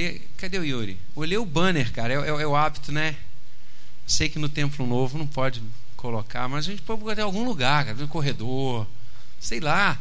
[0.00, 0.30] ler.
[0.36, 0.98] Cadê o Yuri?
[1.16, 2.14] Ler o banner, cara.
[2.14, 3.16] É, é, é o hábito, né?
[4.06, 5.62] Sei que no Templo Novo não pode
[5.96, 8.86] colocar, mas a gente pode colocar em algum lugar, cara, no corredor,
[9.38, 9.98] sei lá,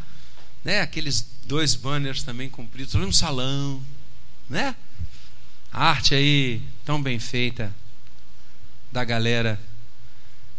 [0.64, 0.82] né?
[0.82, 3.84] Aqueles dois banners também compridos, no salão,
[4.50, 4.76] né?
[5.72, 7.74] A arte aí tão bem feita
[8.92, 9.60] da galera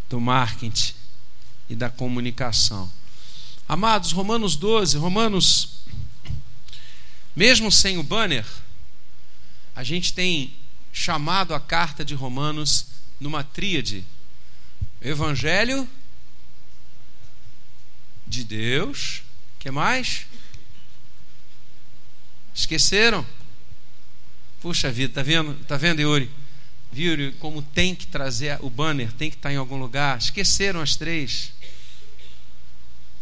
[0.09, 0.95] do marketing
[1.69, 2.91] e da comunicação.
[3.69, 5.81] Amados, Romanos 12, Romanos,
[7.35, 8.45] mesmo sem o banner,
[9.75, 10.55] a gente tem
[10.93, 12.87] chamado a carta de Romanos
[13.19, 14.05] numa tríade:
[15.01, 15.89] Evangelho
[18.27, 19.23] de Deus,
[19.59, 20.27] que mais?
[22.55, 23.27] Esqueceram?
[24.61, 25.55] Puxa vida, tá vendo?
[25.65, 26.31] Tá vendo, Yuri?
[26.93, 30.19] Viu como tem que trazer o banner, tem que estar em algum lugar?
[30.19, 31.53] Esqueceram as três.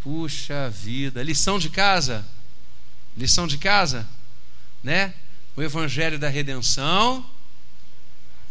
[0.03, 2.27] Puxa vida, lição de casa.
[3.17, 4.09] Lição de casa,
[4.83, 5.15] né?
[5.59, 7.29] O evangelho da redenção,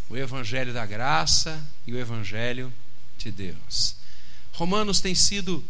[0.09, 2.72] o evangelho da graça e o evangelho
[3.17, 3.95] de Deus.
[4.52, 5.64] Romanos tem sido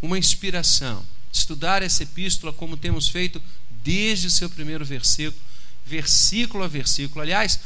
[0.00, 1.04] uma inspiração.
[1.30, 3.42] Estudar essa epístola como temos feito
[3.82, 5.38] desde o seu primeiro versículo,
[5.84, 7.20] versículo a versículo.
[7.20, 7.60] Aliás,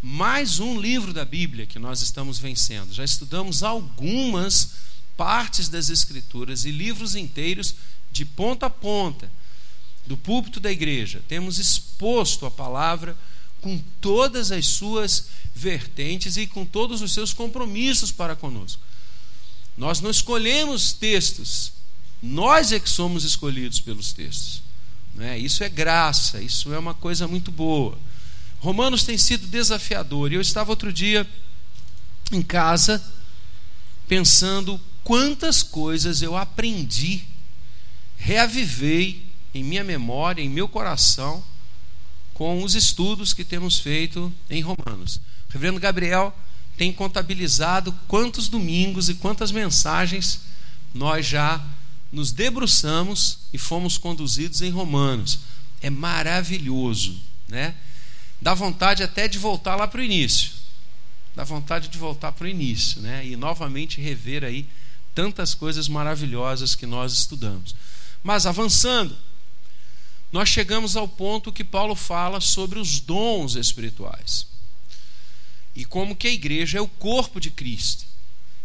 [0.00, 2.94] mais um livro da Bíblia que nós estamos vencendo.
[2.94, 4.74] Já estudamos algumas
[5.16, 7.74] partes das Escrituras e livros inteiros
[8.12, 9.28] de ponta a ponta
[10.08, 11.22] do púlpito da igreja.
[11.28, 13.14] Temos exposto a palavra
[13.60, 18.80] com todas as suas vertentes e com todos os seus compromissos para conosco.
[19.76, 21.72] Nós não escolhemos textos,
[22.22, 24.62] nós é que somos escolhidos pelos textos.
[25.18, 25.36] É?
[25.36, 27.98] Isso é graça, isso é uma coisa muito boa.
[28.60, 30.32] Romanos tem sido desafiador.
[30.32, 31.28] Eu estava outro dia
[32.32, 33.04] em casa
[34.06, 37.24] pensando quantas coisas eu aprendi,
[38.16, 39.27] reavivei
[39.58, 41.42] em minha memória, em meu coração,
[42.32, 45.16] com os estudos que temos feito em Romanos.
[45.48, 46.36] O reverendo Gabriel
[46.76, 50.40] tem contabilizado quantos domingos e quantas mensagens
[50.94, 51.60] nós já
[52.12, 55.40] nos debruçamos e fomos conduzidos em Romanos.
[55.82, 57.74] É maravilhoso, né?
[58.40, 60.52] dá vontade até de voltar lá para o início.
[61.34, 63.24] Dá vontade de voltar para o início, né?
[63.26, 64.66] E novamente rever aí
[65.14, 67.74] tantas coisas maravilhosas que nós estudamos.
[68.22, 69.16] Mas avançando,
[70.30, 74.46] nós chegamos ao ponto que Paulo fala sobre os dons espirituais.
[75.74, 78.04] E como que a igreja é o corpo de Cristo.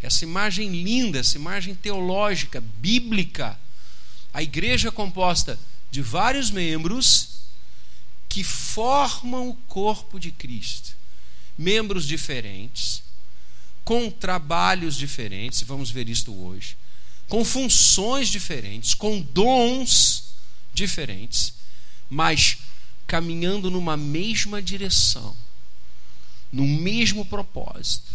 [0.01, 3.57] Essa imagem linda, essa imagem teológica, bíblica.
[4.33, 5.57] A igreja é composta
[5.89, 7.29] de vários membros
[8.27, 10.91] que formam o corpo de Cristo.
[11.57, 13.03] Membros diferentes,
[13.85, 16.75] com trabalhos diferentes, vamos ver isto hoje,
[17.27, 20.22] com funções diferentes, com dons
[20.73, 21.53] diferentes,
[22.09, 22.57] mas
[23.05, 25.35] caminhando numa mesma direção,
[26.51, 28.11] no mesmo propósito.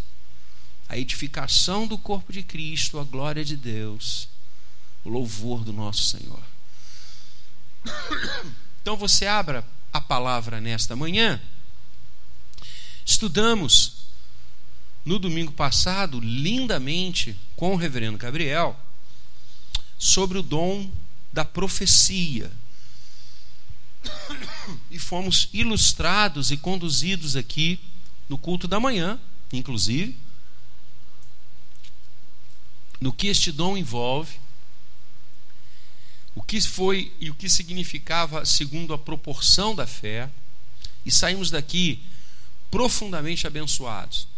[0.89, 4.29] A edificação do corpo de Cristo, a glória de Deus,
[5.05, 6.43] o louvor do nosso Senhor.
[8.81, 11.41] Então você abra a palavra nesta manhã,
[13.05, 13.99] estudamos
[15.05, 18.79] no domingo passado, lindamente, com o reverendo Gabriel,
[19.99, 20.91] sobre o dom
[21.39, 22.51] da profecia.
[24.91, 27.81] E fomos ilustrados e conduzidos aqui
[28.29, 29.19] no culto da manhã,
[29.51, 30.15] inclusive,
[33.01, 34.39] no que este dom envolve,
[36.35, 40.29] o que foi e o que significava segundo a proporção da fé,
[41.07, 42.03] e saímos daqui
[42.71, 44.29] profundamente abençoados.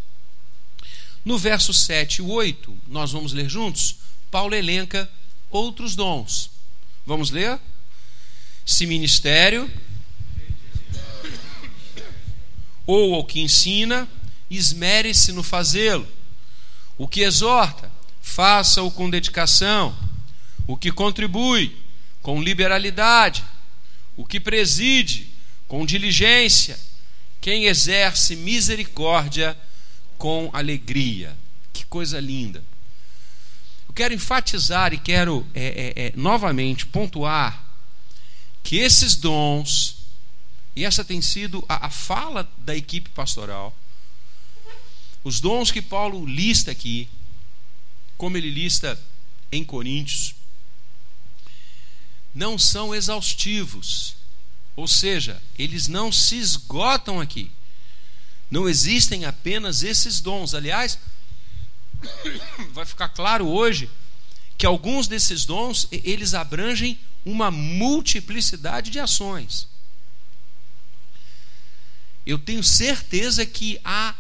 [1.25, 3.97] No verso 7 e 8, nós vamos ler juntos,
[4.31, 5.10] Paulo elenca
[5.50, 6.59] outros dons.
[7.06, 7.59] Vamos ler?
[8.65, 9.71] Se ministério,
[12.87, 14.09] ou o que ensina,
[14.50, 16.06] esmere-se no fazê-lo.
[16.99, 17.91] O que exorta,
[18.21, 19.97] faça-o com dedicação.
[20.66, 21.77] O que contribui,
[22.21, 23.45] com liberalidade,
[24.16, 25.30] o que preside
[25.66, 26.78] com diligência,
[27.41, 29.57] quem exerce misericórdia
[30.19, 31.36] com alegria.
[31.72, 32.63] Que coisa linda.
[34.01, 35.63] Quero enfatizar e quero é,
[35.95, 37.63] é, é, novamente pontuar
[38.63, 39.99] que esses dons,
[40.75, 43.77] e essa tem sido a, a fala da equipe pastoral,
[45.23, 47.11] os dons que Paulo lista aqui,
[48.17, 48.99] como ele lista
[49.53, 50.35] em Coríntios,
[52.35, 54.17] não são exaustivos.
[54.77, 57.51] Ou seja, eles não se esgotam aqui.
[58.51, 60.55] Não existem apenas esses dons.
[60.55, 60.99] Aliás,
[62.73, 63.91] vai ficar claro hoje
[64.57, 69.69] que alguns desses dons eles abrangem uma multiplicidade de ações.
[72.27, 74.15] eu tenho certeza que há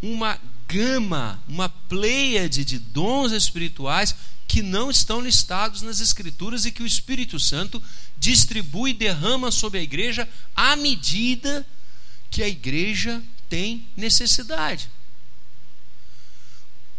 [0.00, 0.38] uma
[0.68, 4.14] gama, uma pleiade de dons espirituais
[4.46, 7.82] que não estão listados nas Escrituras e que o Espírito Santo
[8.18, 11.66] distribui e derrama sobre a igreja à medida
[12.30, 14.88] que a igreja tem necessidade.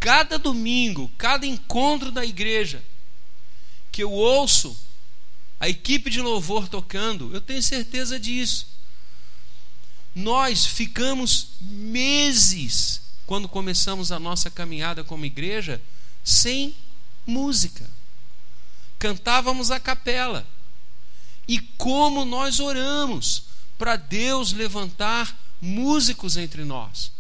[0.08, 2.82] Cada domingo, cada encontro da igreja
[3.92, 4.74] que eu ouço
[5.60, 8.68] a equipe de louvor tocando, eu tenho certeza disso.
[10.16, 15.82] Nós ficamos meses quando começamos a nossa caminhada como igreja
[16.24, 16.74] sem
[17.26, 17.84] música.
[18.98, 20.48] Cantávamos a capela.
[21.46, 23.44] E como nós oramos
[23.78, 27.17] para Deus levantar músicos entre nós.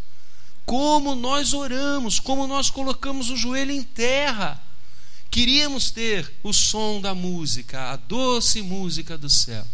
[0.67, 4.61] Como nós oramos, como nós colocamos o joelho em terra.
[5.31, 9.65] Queríamos ter o som da música, a doce música do céu.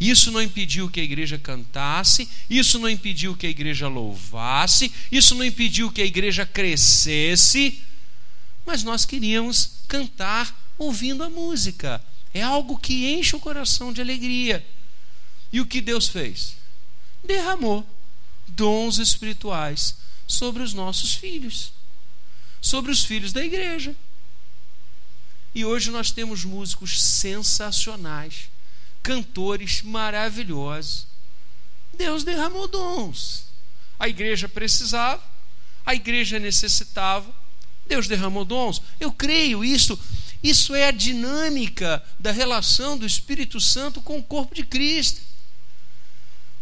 [0.00, 5.34] Isso não impediu que a igreja cantasse, isso não impediu que a igreja louvasse, isso
[5.34, 7.82] não impediu que a igreja crescesse,
[8.64, 12.02] mas nós queríamos cantar ouvindo a música.
[12.32, 14.66] É algo que enche o coração de alegria.
[15.52, 16.56] E o que Deus fez?
[17.22, 17.86] Derramou
[18.50, 21.72] dons espirituais sobre os nossos filhos,
[22.60, 23.94] sobre os filhos da igreja.
[25.54, 28.48] E hoje nós temos músicos sensacionais,
[29.02, 31.06] cantores maravilhosos.
[31.92, 33.44] Deus derramou dons.
[33.98, 35.22] A igreja precisava,
[35.84, 37.34] a igreja necessitava,
[37.86, 38.80] Deus derramou dons.
[39.00, 39.98] Eu creio isso.
[40.42, 45.20] Isso é a dinâmica da relação do Espírito Santo com o corpo de Cristo.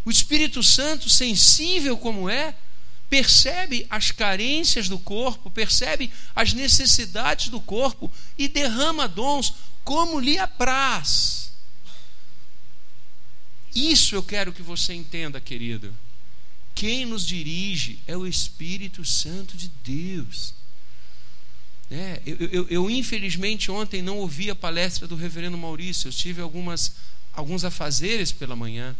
[0.09, 2.55] O Espírito Santo, sensível como é,
[3.11, 9.53] percebe as carências do corpo, percebe as necessidades do corpo e derrama dons
[9.83, 11.51] como lhe apraz.
[13.75, 15.95] Isso eu quero que você entenda, querido.
[16.73, 20.55] Quem nos dirige é o Espírito Santo de Deus.
[21.91, 26.07] É, eu, eu, eu, infelizmente, ontem não ouvi a palestra do reverendo Maurício.
[26.07, 26.95] Eu tive algumas,
[27.31, 28.95] alguns afazeres pela manhã.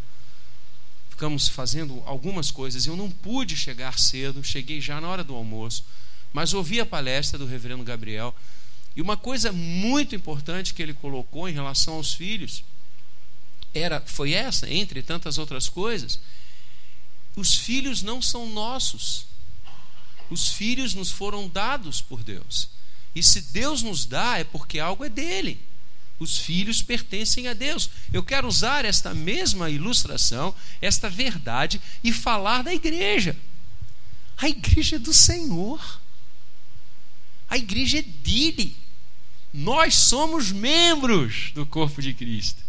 [1.20, 2.86] Ficamos fazendo algumas coisas.
[2.86, 5.84] Eu não pude chegar cedo, cheguei já na hora do almoço.
[6.32, 8.34] Mas ouvi a palestra do reverendo Gabriel.
[8.96, 12.64] E uma coisa muito importante que ele colocou em relação aos filhos
[13.74, 16.18] era foi essa, entre tantas outras coisas.
[17.36, 19.26] Os filhos não são nossos.
[20.30, 22.70] Os filhos nos foram dados por Deus.
[23.14, 25.60] E se Deus nos dá, é porque algo é dele.
[26.20, 27.88] Os filhos pertencem a Deus.
[28.12, 33.34] Eu quero usar esta mesma ilustração, esta verdade, e falar da igreja.
[34.36, 36.00] A igreja é do Senhor.
[37.48, 38.76] A igreja é dele.
[39.52, 42.62] Nós somos membros do corpo de Cristo.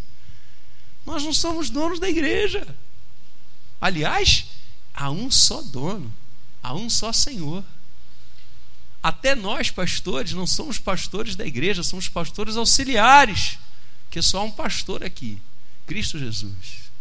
[1.06, 2.66] Nós não somos donos da igreja.
[3.82, 4.46] Aliás,
[4.94, 6.12] há um só dono,
[6.64, 7.66] há um só Senhor.
[9.04, 13.58] Até nós, pastores, não somos pastores da igreja, somos pastores auxiliares,
[14.10, 15.42] que só há um pastor aqui,
[15.88, 16.92] Cristo Jesus.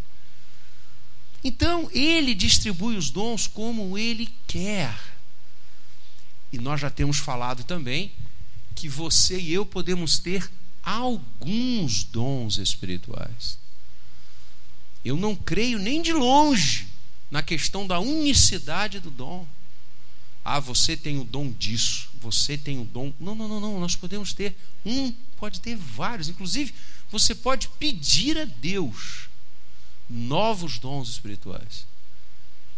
[1.42, 4.98] Então, ele distribui os dons como ele quer.
[6.52, 8.12] E nós já temos falado também
[8.74, 10.50] que você e eu podemos ter
[10.82, 13.58] alguns dons espirituais.
[15.04, 16.88] Eu não creio nem de longe
[17.30, 19.46] na questão da unicidade do dom.
[20.52, 23.12] Ah, você tem o dom disso, você tem o dom.
[23.20, 23.78] Não, não, não, não.
[23.78, 26.28] Nós podemos ter um, pode ter vários.
[26.28, 26.74] Inclusive,
[27.08, 29.28] você pode pedir a Deus
[30.08, 31.86] novos dons espirituais.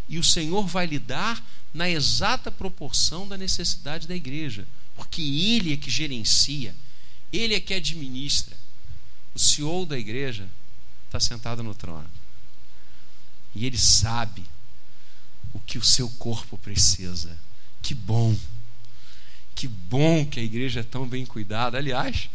[0.06, 4.68] E o Senhor vai lhe dar na exata proporção da necessidade da igreja.
[4.94, 6.76] Porque Ele é que gerencia,
[7.32, 8.54] Ele é que administra.
[9.34, 10.46] O CEO da igreja
[11.06, 12.10] está sentado no trono.
[13.54, 14.44] E Ele sabe
[15.54, 17.40] o que o seu corpo precisa.
[17.82, 18.36] Que bom.
[19.54, 21.76] Que bom que a igreja é tão bem cuidada.
[21.76, 22.30] Aliás,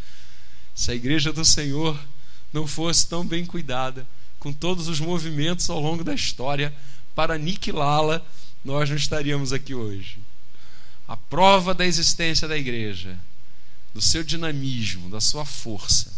[0.76, 2.00] se a igreja do Senhor
[2.54, 4.08] não fosse tão bem cuidada,
[4.40, 6.74] com todos os movimentos ao longo da história
[7.16, 8.22] para aniquilá-la,
[8.64, 10.20] nós não estaríamos aqui hoje.
[11.08, 13.18] A prova da existência da igreja,
[13.94, 16.14] do seu dinamismo, da sua força,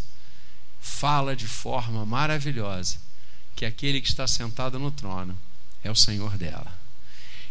[0.81, 2.97] fala de forma maravilhosa
[3.55, 5.37] que aquele que está sentado no trono
[5.83, 6.78] é o Senhor dela.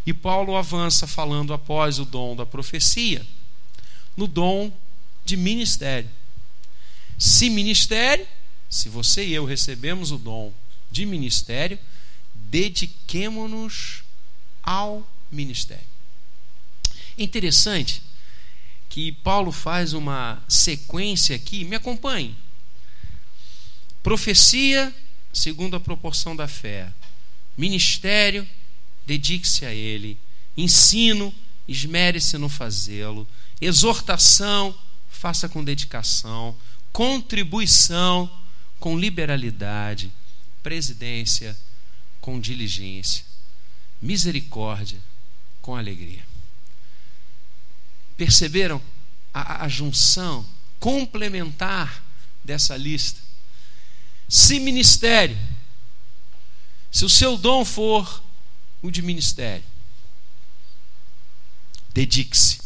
[0.09, 3.27] E Paulo avança falando após o dom da profecia,
[4.17, 4.73] no dom
[5.23, 6.09] de ministério.
[7.19, 8.27] Se ministério,
[8.71, 10.51] se você e eu recebemos o dom
[10.91, 11.79] de ministério,
[12.35, 14.03] dediquemo-nos
[14.63, 15.85] ao ministério.
[17.19, 18.03] É interessante
[18.89, 22.35] que Paulo faz uma sequência aqui, me acompanhe.
[24.03, 24.91] Profecia
[25.35, 26.91] segundo a proporção da fé,
[27.59, 28.49] ministério
[29.09, 30.19] dedique-se a ele.
[30.55, 31.35] Ensino,
[31.67, 33.27] esmere-se no fazê-lo.
[33.59, 36.55] Exortação, faça com dedicação.
[36.93, 38.31] Contribuição,
[38.79, 40.13] com liberalidade.
[40.63, 41.59] Presidência,
[42.21, 43.25] com diligência.
[44.01, 45.01] Misericórdia,
[45.63, 46.23] com alegria.
[48.15, 48.81] Perceberam
[49.33, 50.47] a, a junção
[50.79, 52.05] complementar
[52.45, 53.21] dessa lista?
[54.29, 55.39] Se ministério,
[56.91, 58.28] se o seu dom for
[58.83, 59.65] o de ministério,
[61.93, 62.59] dedique-se.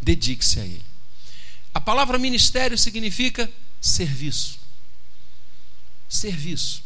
[0.00, 0.84] Dedique-se a ele.
[1.74, 3.50] A palavra ministério significa
[3.80, 4.58] serviço.
[6.08, 6.82] Serviço.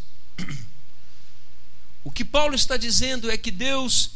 [2.02, 4.12] O que Paulo está dizendo é que Deus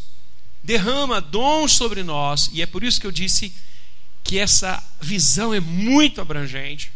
[0.63, 3.55] derrama dons sobre nós, e é por isso que eu disse
[4.23, 6.91] que essa visão é muito abrangente.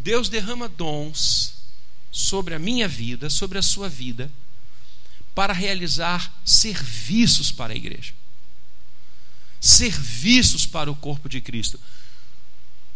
[0.00, 1.54] Deus derrama dons
[2.10, 4.30] sobre a minha vida, sobre a sua vida,
[5.34, 8.12] para realizar serviços para a igreja.
[9.60, 11.78] Serviços para o corpo de Cristo.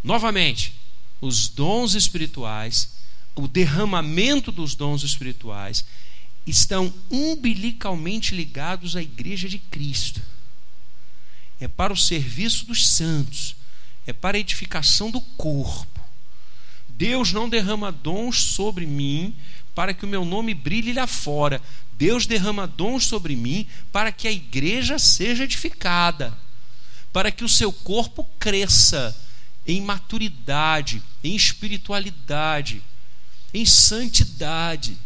[0.02, 0.74] Novamente,
[1.20, 2.90] os dons espirituais,
[3.34, 5.84] o derramamento dos dons espirituais
[6.46, 10.20] estão umbilicalmente ligados à igreja de Cristo.
[11.60, 13.56] É para o serviço dos santos,
[14.06, 16.00] é para a edificação do corpo.
[16.88, 19.34] Deus não derrama dons sobre mim
[19.74, 21.60] para que o meu nome brilhe lá fora.
[21.96, 26.36] Deus derrama dons sobre mim para que a igreja seja edificada,
[27.12, 29.16] para que o seu corpo cresça
[29.66, 32.82] em maturidade, em espiritualidade,
[33.52, 34.98] em santidade.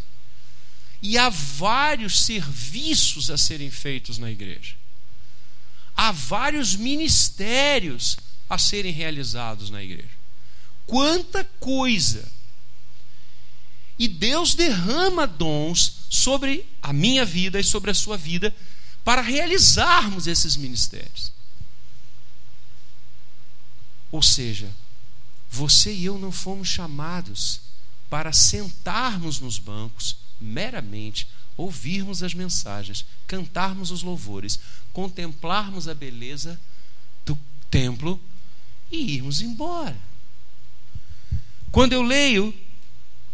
[1.01, 4.75] E há vários serviços a serem feitos na igreja.
[5.97, 8.17] Há vários ministérios
[8.49, 10.09] a serem realizados na igreja.
[10.87, 12.38] Quanta coisa!
[13.99, 18.55] E Deus derrama dons sobre a minha vida e sobre a sua vida
[19.05, 21.33] para realizarmos esses ministérios.
[24.13, 24.71] Ou seja,
[25.51, 27.61] você e eu não fomos chamados
[28.09, 31.27] para sentarmos nos bancos meramente
[31.57, 34.61] ouvirmos as mensagens, cantarmos os louvores,
[34.93, 36.59] contemplarmos a beleza
[37.27, 37.37] do
[37.69, 38.21] templo
[38.91, 39.97] e irmos embora.
[41.73, 42.55] Quando eu leio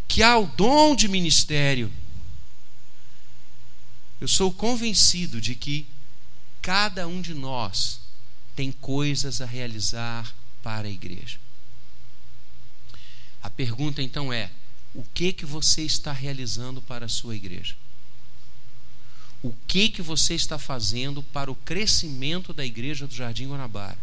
[0.08, 1.92] que há o dom de ministério,
[4.20, 5.86] eu sou convencido de que
[6.62, 8.00] cada um de nós
[8.56, 11.38] tem coisas a realizar para a igreja.
[13.42, 14.50] A pergunta então é:
[14.94, 17.76] o que que você está realizando para a sua igreja?
[19.42, 23.98] O que que você está fazendo para o crescimento da igreja do Jardim Guanabara?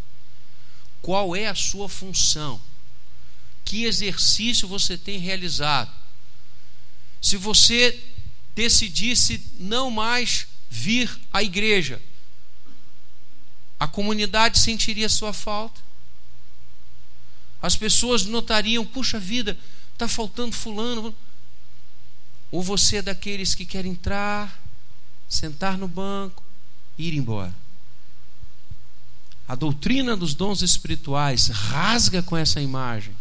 [1.01, 2.61] Qual é a sua função?
[3.71, 5.89] Que exercício você tem realizado?
[7.21, 7.97] Se você
[8.53, 12.01] decidisse não mais vir à igreja,
[13.79, 15.79] a comunidade sentiria sua falta.
[17.61, 19.57] As pessoas notariam, puxa vida,
[19.93, 21.15] está faltando fulano.
[22.51, 24.61] Ou você é daqueles que quer entrar,
[25.29, 26.43] sentar no banco
[26.97, 27.55] e ir embora.
[29.47, 33.15] A doutrina dos dons espirituais rasga com essa imagem.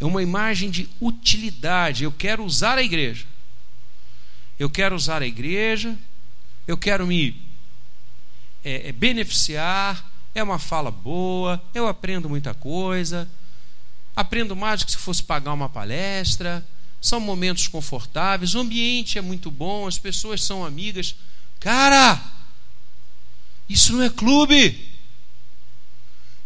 [0.00, 2.04] É uma imagem de utilidade.
[2.04, 3.26] Eu quero usar a igreja.
[4.58, 5.96] Eu quero usar a igreja.
[6.66, 7.40] Eu quero me
[8.64, 10.10] é, é, beneficiar.
[10.34, 11.62] É uma fala boa.
[11.74, 13.28] Eu aprendo muita coisa
[14.16, 16.66] aprendo mais do que se fosse pagar uma palestra.
[17.02, 21.14] São momentos confortáveis, o ambiente é muito bom, as pessoas são amigas.
[21.60, 22.18] Cara,
[23.68, 24.96] isso não é clube.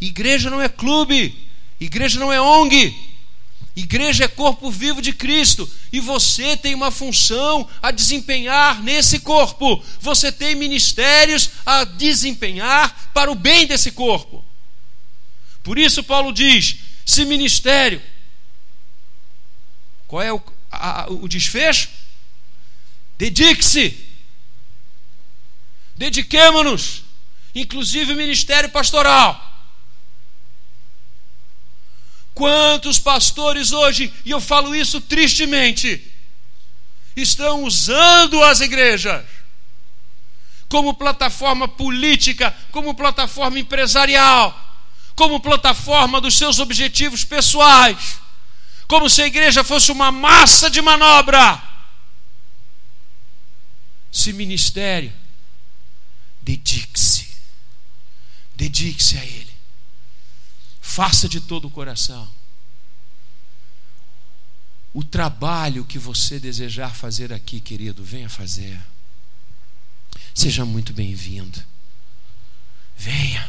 [0.01, 1.49] Igreja não é clube.
[1.79, 3.10] Igreja não é ONG.
[3.75, 9.83] Igreja é corpo vivo de Cristo e você tem uma função a desempenhar nesse corpo.
[10.01, 14.45] Você tem ministérios a desempenhar para o bem desse corpo.
[15.63, 18.03] Por isso, Paulo diz: esse ministério.
[20.07, 21.89] Qual é o, a, o desfecho?
[23.17, 24.09] Dedique-se.
[25.97, 27.05] Dediquemos-nos,
[27.55, 29.50] inclusive o ministério pastoral.
[32.41, 36.03] Quantos pastores hoje, e eu falo isso tristemente,
[37.15, 39.27] estão usando as igrejas
[40.67, 44.59] como plataforma política, como plataforma empresarial,
[45.15, 48.19] como plataforma dos seus objetivos pessoais,
[48.89, 51.63] como se a igreja fosse uma massa de manobra.
[54.11, 55.13] Se ministério,
[56.41, 57.37] dedique-se,
[58.57, 59.50] dedique-se a Ele,
[60.91, 62.29] faça de todo o coração.
[64.93, 68.81] O trabalho que você desejar fazer aqui, querido, venha fazer.
[70.35, 71.63] Seja muito bem-vindo.
[72.97, 73.49] Venha.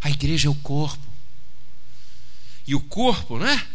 [0.00, 1.04] A igreja é o corpo.
[2.64, 3.66] E o corpo, né?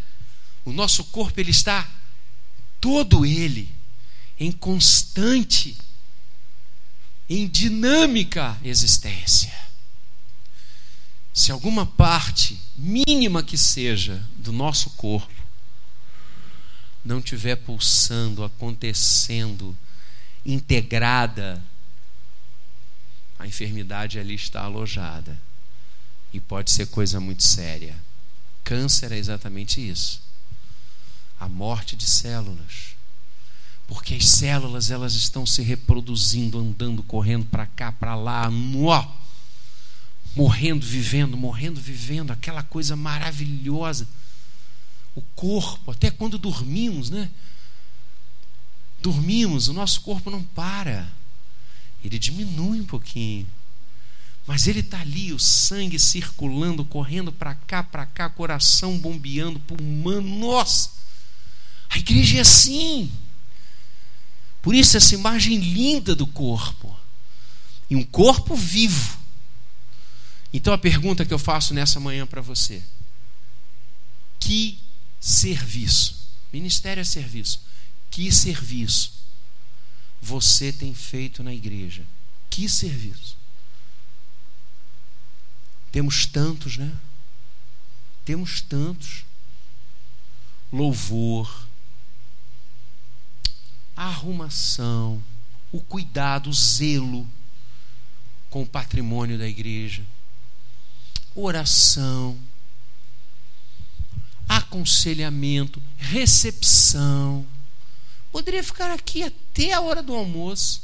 [0.64, 1.90] O nosso corpo ele está
[2.80, 3.70] todo ele
[4.40, 5.78] em constante
[7.30, 9.71] em dinâmica existência.
[11.34, 15.42] Se alguma parte mínima que seja do nosso corpo
[17.04, 19.76] não estiver pulsando, acontecendo,
[20.46, 21.62] integrada,
[23.40, 25.38] a enfermidade ali está alojada.
[26.34, 27.96] E pode ser coisa muito séria.
[28.64, 30.22] Câncer é exatamente isso.
[31.40, 32.96] A morte de células.
[33.88, 39.21] Porque as células elas estão se reproduzindo, andando, correndo para cá, para lá, nó,
[40.36, 44.08] morrendo, vivendo, morrendo, vivendo, aquela coisa maravilhosa.
[45.16, 47.30] O corpo, até quando dormimos, né?
[49.02, 51.12] Dormimos, o nosso corpo não para.
[52.04, 53.48] Ele diminui um pouquinho.
[54.48, 60.22] Mas ele está ali, o sangue circulando, correndo para cá, para cá, coração bombeando, pulmão.
[60.22, 60.92] Nossa!
[61.90, 63.12] A igreja é assim.
[64.62, 66.96] Por isso, essa imagem linda do corpo.
[67.90, 69.21] E um corpo vivo.
[70.54, 72.84] Então, a pergunta que eu faço nessa manhã para você:
[74.40, 74.80] Que
[75.20, 76.20] serviço?
[76.52, 77.62] Ministério é serviço.
[78.10, 79.14] Que serviço
[80.22, 82.06] você tem feito na igreja?
[82.50, 83.38] Que serviço?
[85.92, 86.92] Temos tantos, né?
[88.24, 89.26] Temos tantos.
[90.72, 91.68] Louvor,
[93.94, 95.22] arrumação,
[95.70, 97.28] o cuidado, o zelo
[98.50, 100.06] com o patrimônio da igreja,
[101.36, 102.38] oração,
[104.48, 107.46] aconselhamento, recepção.
[108.32, 110.84] Poderia ficar aqui até a hora do almoço,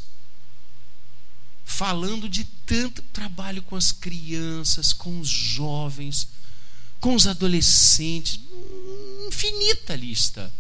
[1.66, 6.28] falando de tanto trabalho com as crianças, com os jovens,
[7.00, 8.40] com os adolescentes.
[9.28, 10.52] Infinita lista.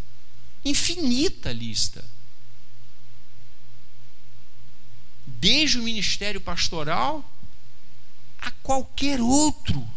[0.63, 2.04] Infinita lista.
[5.26, 7.23] Desde o ministério pastoral
[8.38, 9.88] a qualquer outro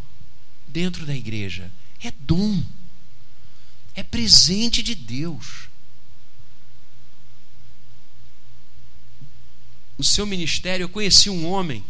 [0.66, 1.70] dentro da igreja.
[2.03, 2.62] É dom.
[3.94, 5.68] É presente de Deus.
[9.98, 11.85] O seu ministério, eu conheci um homem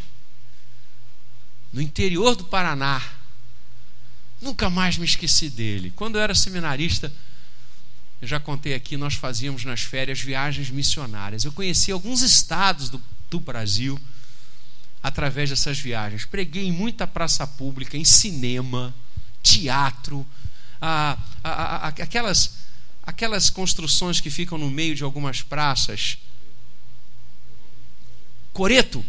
[1.73, 3.01] no interior do Paraná.
[4.41, 5.93] Nunca mais me esqueci dele.
[5.95, 7.13] Quando eu era seminarista,
[8.21, 11.45] eu já contei aqui, nós fazíamos nas férias viagens missionárias.
[11.45, 14.01] Eu conheci alguns estados do, do Brasil
[15.03, 16.25] através dessas viagens.
[16.25, 18.95] Preguei em muita praça pública, em cinema,
[19.43, 20.27] teatro,
[20.81, 22.59] a, a, a, aquelas,
[23.03, 26.19] aquelas construções que ficam no meio de algumas praças.
[28.53, 29.05] Coreto,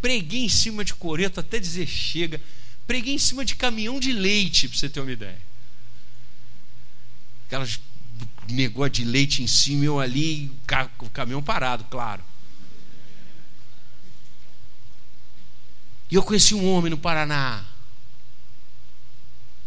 [0.00, 2.40] preguei em cima de coreto até dizer chega.
[2.86, 5.40] Preguei em cima de caminhão de leite, para você ter uma ideia.
[7.46, 7.80] Aquelas
[8.48, 10.50] negócio de leite em cima, eu ali,
[11.00, 12.22] o caminhão parado, claro.
[16.10, 17.64] E eu conheci um homem no Paraná,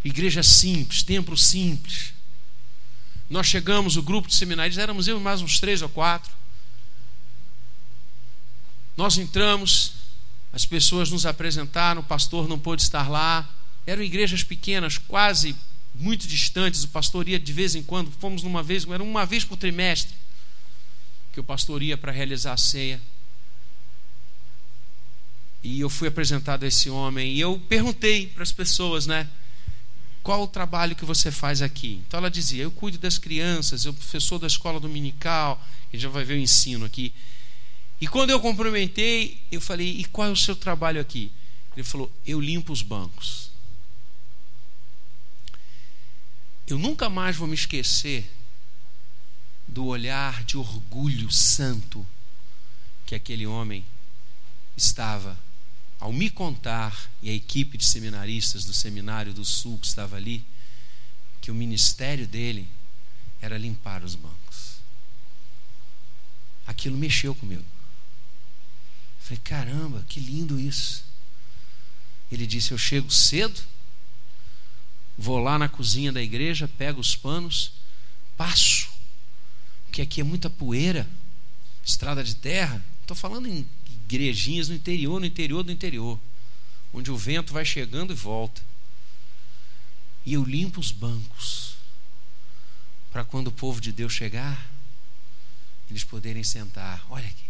[0.07, 2.13] Igreja simples, templo simples.
[3.29, 6.31] Nós chegamos, o grupo de seminários, éramos eu mais uns três ou quatro.
[8.95, 9.93] Nós entramos,
[10.53, 13.47] as pessoas nos apresentaram, o pastor não pôde estar lá.
[13.85, 15.53] Eram igrejas pequenas, quase
[15.93, 16.85] muito distantes.
[16.85, 20.15] O pastor ia de vez em quando, fomos numa vez, era uma vez por trimestre
[21.33, 23.01] que o pastor ia para realizar a ceia.
[25.67, 29.27] E eu fui apresentado a esse homem e eu perguntei para as pessoas, né?
[30.27, 32.01] qual o trabalho que você faz aqui?
[32.05, 36.25] Então ela dizia: Eu cuido das crianças, eu professor da escola dominical, e já vai
[36.25, 37.13] ver o ensino aqui.
[38.01, 41.31] E quando eu cumprimentei, eu falei: E qual é o seu trabalho aqui?
[41.73, 43.49] Ele falou: Eu limpo os bancos.
[46.67, 48.29] Eu nunca mais vou me esquecer
[49.65, 52.05] do olhar de orgulho santo
[53.05, 53.85] que aquele homem
[54.75, 55.46] estava
[55.99, 60.45] ao me contar, e a equipe de seminaristas do Seminário do Sul que estava ali,
[61.41, 62.67] que o ministério dele
[63.41, 64.77] era limpar os bancos.
[66.65, 67.65] Aquilo mexeu comigo.
[69.19, 71.03] Falei, caramba, que lindo isso.
[72.31, 73.59] Ele disse: Eu chego cedo,
[75.17, 77.71] vou lá na cozinha da igreja, pego os panos,
[78.35, 78.89] passo,
[79.85, 81.07] porque aqui é muita poeira,
[81.83, 82.83] estrada de terra.
[83.01, 83.67] Estou falando em
[84.07, 86.19] igrejinhas no interior, no interior do interior,
[86.93, 88.61] onde o vento vai chegando e volta.
[90.25, 91.75] E eu limpo os bancos,
[93.11, 94.71] para quando o povo de Deus chegar,
[95.89, 97.05] eles poderem sentar.
[97.09, 97.47] Olha aqui,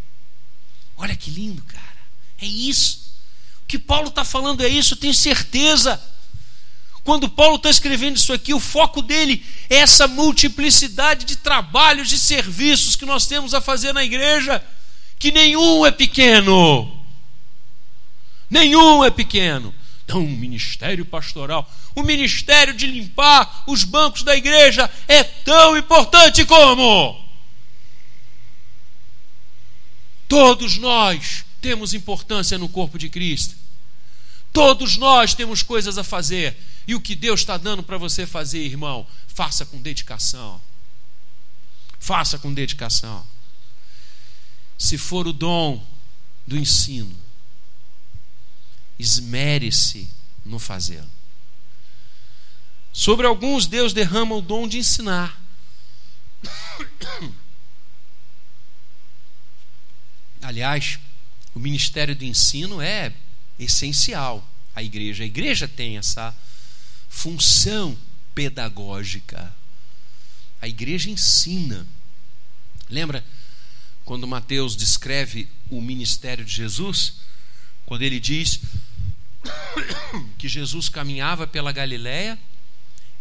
[0.98, 1.98] Olha que lindo, cara.
[2.42, 3.14] É isso.
[3.64, 6.02] O que Paulo está falando é isso, eu tenho certeza.
[7.04, 12.18] Quando Paulo está escrevendo isso aqui, o foco dele é essa multiplicidade de trabalhos, de
[12.18, 14.64] serviços que nós temos a fazer na igreja,
[15.20, 16.94] que nenhum é pequeno.
[18.50, 19.74] Nenhum é pequeno.
[20.08, 26.46] Não, o ministério pastoral, o ministério de limpar os bancos da igreja é tão importante
[26.46, 27.28] como.
[30.28, 33.56] Todos nós temos importância no corpo de Cristo.
[34.54, 36.58] Todos nós temos coisas a fazer.
[36.88, 40.62] E o que Deus está dando para você fazer, irmão, faça com dedicação.
[42.00, 43.26] Faça com dedicação.
[44.78, 45.86] Se for o dom
[46.46, 47.16] do ensino,
[49.00, 50.10] esmere-se
[50.46, 51.10] no fazê-lo.
[52.94, 55.40] Sobre alguns, Deus derrama o dom de ensinar.
[60.42, 61.00] Aliás,
[61.54, 63.14] o ministério do ensino é
[63.60, 65.24] essencial à igreja.
[65.24, 66.36] A igreja tem essa
[67.10, 67.98] função
[68.34, 69.54] pedagógica.
[70.62, 71.86] A igreja ensina.
[72.90, 73.24] Lembra
[74.08, 77.16] quando Mateus descreve o ministério de Jesus?
[77.86, 78.62] Quando ele diz
[80.40, 82.40] que Jesus caminhava pela Galiléia,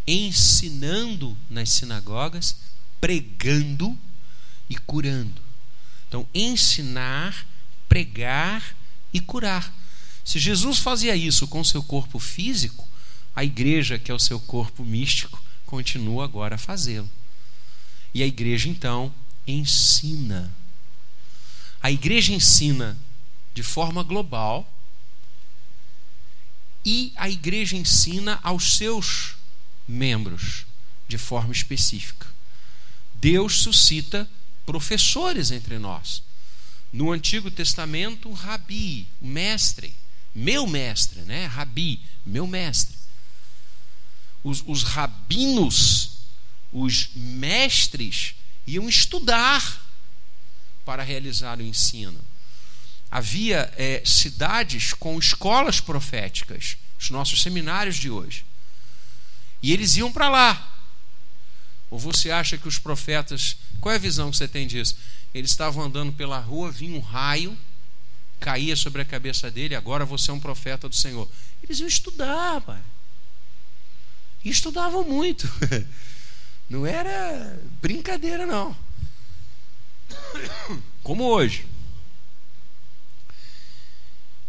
[0.06, 2.54] ensinando nas sinagogas,
[3.00, 3.98] pregando
[4.70, 5.42] e curando.
[6.06, 7.44] Então, ensinar,
[7.88, 8.76] pregar
[9.12, 9.74] e curar.
[10.24, 12.86] Se Jesus fazia isso com seu corpo físico,
[13.34, 17.10] a igreja, que é o seu corpo místico, continua agora a fazê-lo.
[18.14, 19.12] E a igreja, então,
[19.48, 20.54] ensina.
[21.86, 22.98] A igreja ensina
[23.54, 24.68] de forma global
[26.84, 29.36] e a igreja ensina aos seus
[29.86, 30.66] membros
[31.06, 32.26] de forma específica.
[33.14, 34.28] Deus suscita
[34.64, 36.24] professores entre nós.
[36.92, 39.94] No Antigo Testamento, rabi, mestre,
[40.34, 41.46] meu mestre, né?
[41.46, 42.96] Rabi, meu mestre.
[44.42, 46.18] Os, os rabinos,
[46.72, 48.34] os mestres,
[48.66, 49.85] iam estudar
[50.86, 52.18] para realizar o ensino.
[53.10, 58.46] Havia é, cidades com escolas proféticas, os nossos seminários de hoje.
[59.62, 60.72] E eles iam para lá.
[61.90, 63.56] Ou você acha que os profetas.
[63.80, 64.96] Qual é a visão que você tem disso?
[65.34, 67.58] Eles estavam andando pela rua, vinha um raio,
[68.38, 71.28] caía sobre a cabeça dele, agora você é um profeta do Senhor.
[71.62, 72.80] Eles iam estudar, pai.
[74.44, 75.48] E estudavam muito.
[76.70, 78.76] Não era brincadeira, não.
[81.02, 81.66] Como hoje.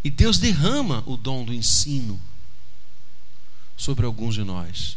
[0.02, 2.20] E Deus derrama o dom do ensino
[3.76, 4.96] sobre alguns de nós.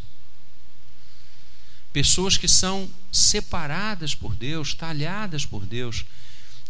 [1.92, 6.06] Pessoas que são separadas por Deus, talhadas por Deus,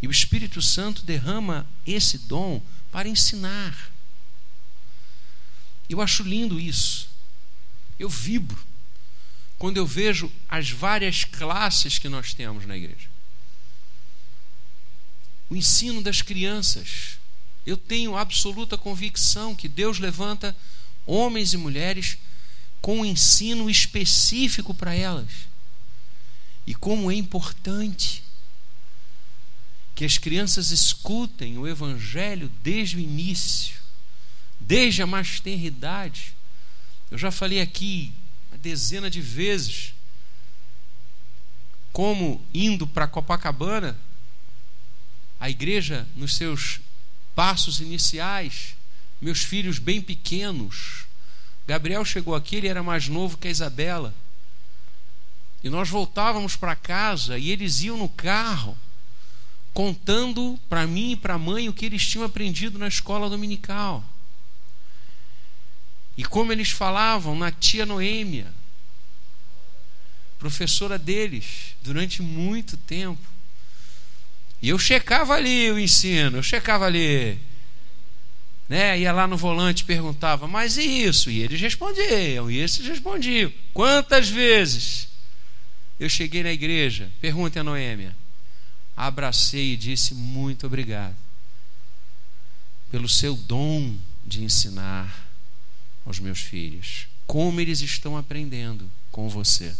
[0.01, 3.91] e o Espírito Santo derrama esse dom para ensinar.
[5.87, 7.09] Eu acho lindo isso.
[7.99, 8.59] Eu vibro
[9.59, 13.10] quando eu vejo as várias classes que nós temos na igreja.
[15.51, 17.19] O ensino das crianças.
[17.65, 20.55] Eu tenho absoluta convicção que Deus levanta
[21.05, 22.17] homens e mulheres
[22.81, 25.29] com um ensino específico para elas.
[26.65, 28.23] E como é importante
[29.93, 33.75] que as crianças escutem o Evangelho desde o início,
[34.57, 36.33] desde a mais tenra idade.
[37.11, 38.13] Eu já falei aqui
[38.49, 39.93] uma dezena de vezes
[41.91, 43.99] como indo para Copacabana,
[45.41, 46.79] a igreja nos seus
[47.33, 48.75] passos iniciais,
[49.19, 51.05] meus filhos bem pequenos,
[51.67, 54.13] Gabriel chegou aqui, ele era mais novo que a Isabela.
[55.63, 58.77] E nós voltávamos para casa e eles iam no carro
[59.73, 64.03] contando para mim e para a mãe o que eles tinham aprendido na escola dominical.
[66.15, 68.53] E como eles falavam na tia Noêmia,
[70.37, 73.40] professora deles, durante muito tempo.
[74.61, 77.39] E eu checava ali o ensino, eu checava ali
[78.71, 78.97] né?
[78.97, 81.29] Ia lá no volante perguntava, mas e isso?
[81.29, 83.51] E eles respondiam, e eles respondiam.
[83.73, 85.09] Quantas vezes
[85.99, 87.11] eu cheguei na igreja?
[87.19, 88.15] Pergunte a Noêmia.
[88.95, 91.17] Abracei e disse muito obrigado
[92.89, 93.93] pelo seu dom
[94.25, 95.29] de ensinar
[96.05, 99.75] aos meus filhos como eles estão aprendendo com você.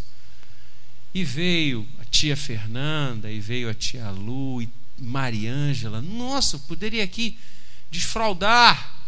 [1.13, 4.69] E veio tia Fernanda, e veio a tia Lu, e
[5.00, 6.02] Mariângela.
[6.02, 7.39] Nossa, poderia aqui
[7.89, 9.00] desfraudar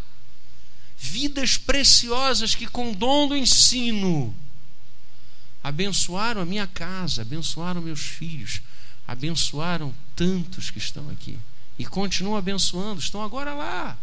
[0.98, 4.34] vidas preciosas que, com dom do ensino,
[5.62, 8.62] abençoaram a minha casa, abençoaram meus filhos,
[9.06, 11.38] abençoaram tantos que estão aqui.
[11.78, 13.98] e continuam abençoando, estão agora lá.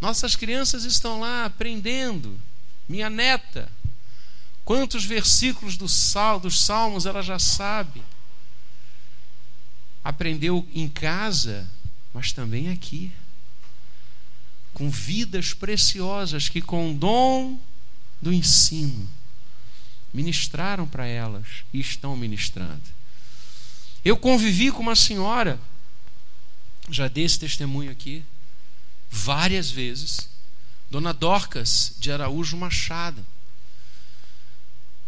[0.00, 2.40] Nossas crianças estão lá aprendendo.
[2.88, 3.70] Minha neta,
[4.66, 8.02] quantos versículos do sal, dos salmos ela já sabe.
[10.02, 11.70] Aprendeu em casa,
[12.12, 13.12] mas também aqui.
[14.74, 17.58] Com vidas preciosas que, com o dom
[18.20, 19.08] do ensino,
[20.12, 22.82] ministraram para elas e estão ministrando.
[24.04, 25.60] Eu convivi com uma senhora,
[26.90, 28.24] já dei esse testemunho aqui,
[29.08, 30.28] várias vezes,
[30.90, 33.24] Dona Dorcas de Araújo Machado.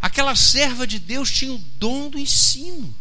[0.00, 2.94] Aquela serva de Deus tinha o dom do ensino.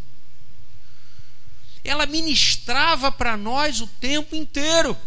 [1.84, 4.98] Ela ministrava para nós o tempo inteiro.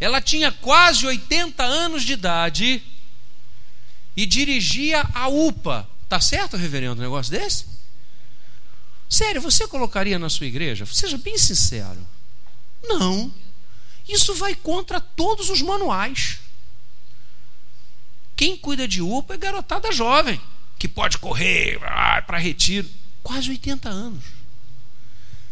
[0.00, 2.82] Ela tinha quase 80 anos de idade
[4.16, 5.88] e dirigia a UPA.
[6.08, 7.66] Tá certo, reverendo, um negócio desse?
[9.08, 10.86] Sério, você colocaria na sua igreja?
[10.86, 12.06] Seja bem sincero.
[12.82, 13.32] Não.
[14.08, 16.38] Isso vai contra todos os manuais.
[18.36, 20.40] Quem cuida de UPA é garotada jovem,
[20.78, 21.78] que pode correr
[22.26, 22.88] para retiro.
[23.22, 24.24] Quase 80 anos.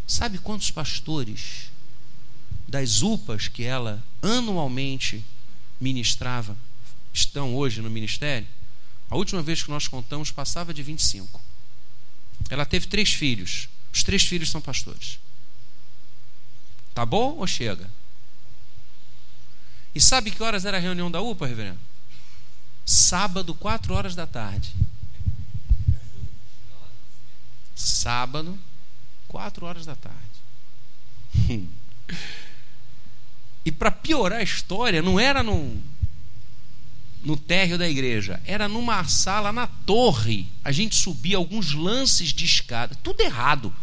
[0.05, 1.71] Sabe quantos pastores
[2.67, 5.23] das UPAs que ela anualmente
[5.79, 6.57] ministrava
[7.13, 8.47] estão hoje no ministério?
[9.09, 11.41] A última vez que nós contamos passava de 25.
[12.49, 13.69] Ela teve três filhos.
[13.93, 15.17] Os três filhos são pastores.
[16.93, 17.89] Tá bom ou chega?
[19.93, 21.79] E sabe que horas era a reunião da UPA, reverendo?
[22.91, 24.69] Sábado, quatro horas da tarde.
[27.73, 28.59] Sábado,
[29.29, 30.19] quatro horas da tarde.
[33.63, 35.81] e para piorar a história, não era no,
[37.23, 40.51] no térreo da igreja, era numa sala na torre.
[40.61, 43.73] A gente subia alguns lances de escada, tudo errado.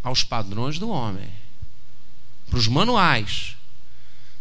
[0.00, 1.28] Aos padrões do homem,
[2.48, 3.56] para os manuais.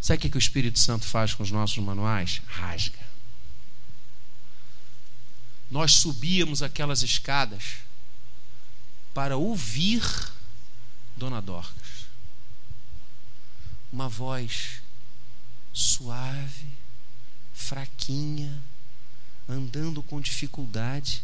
[0.06, 2.40] Sabe o que, que o Espírito Santo faz com os nossos manuais?
[2.46, 3.04] Rasga.
[5.72, 7.78] Nós subíamos aquelas escadas
[9.16, 10.04] para ouvir
[11.18, 12.06] Dona Dorcas.
[13.92, 14.80] Uma voz
[15.74, 16.70] suave,
[17.56, 18.62] fraquinha,
[19.50, 21.24] andando com dificuldade,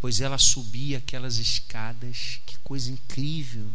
[0.00, 3.70] pois ela subia aquelas escadas, que coisa incrível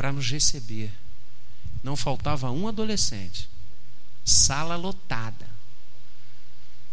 [0.00, 0.90] para nos receber.
[1.82, 3.50] Não faltava um adolescente.
[4.24, 5.46] Sala lotada.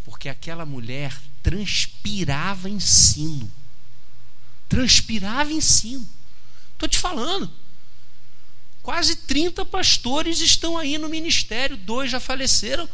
[0.03, 3.49] Porque aquela mulher transpirava ensino.
[4.67, 6.05] Transpirava ensino.
[6.73, 7.49] Estou te falando.
[8.83, 12.89] Quase 30 pastores estão aí no ministério, dois já faleceram.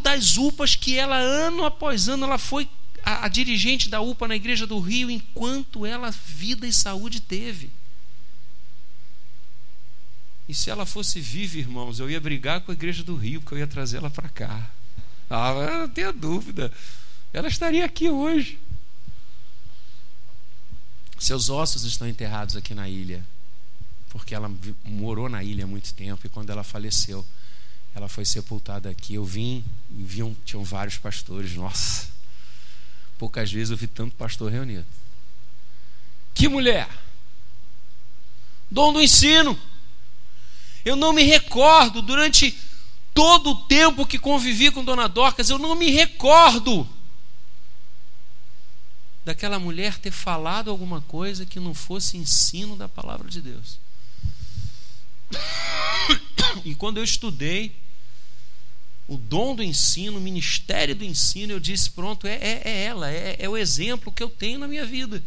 [0.00, 2.66] das UPAs que ela, ano após ano, ela foi
[3.04, 7.70] a, a dirigente da UPA na Igreja do Rio, enquanto ela vida e saúde teve.
[10.48, 13.54] E se ela fosse viva, irmãos, eu ia brigar com a igreja do Rio, porque
[13.54, 14.70] eu ia trazer ela para cá.
[15.28, 16.72] Ah, não tenha dúvida.
[17.32, 18.58] Ela estaria aqui hoje.
[21.18, 23.24] Seus ossos estão enterrados aqui na ilha,
[24.10, 24.52] porque ela
[24.84, 27.26] morou na ilha há muito tempo e quando ela faleceu,
[27.94, 29.14] ela foi sepultada aqui.
[29.14, 31.54] Eu vim viam, tinham vários pastores.
[31.54, 32.08] Nossa,
[33.18, 34.86] poucas vezes eu vi tanto pastor reunido.
[36.34, 36.88] Que mulher!
[38.70, 39.58] Dom do ensino.
[40.86, 42.56] Eu não me recordo, durante
[43.12, 46.88] todo o tempo que convivi com Dona Dorcas, eu não me recordo
[49.24, 53.80] daquela mulher ter falado alguma coisa que não fosse ensino da palavra de Deus.
[56.64, 57.74] E quando eu estudei
[59.08, 63.10] o dom do ensino, o ministério do ensino, eu disse: pronto, é, é, é ela,
[63.10, 65.20] é, é o exemplo que eu tenho na minha vida.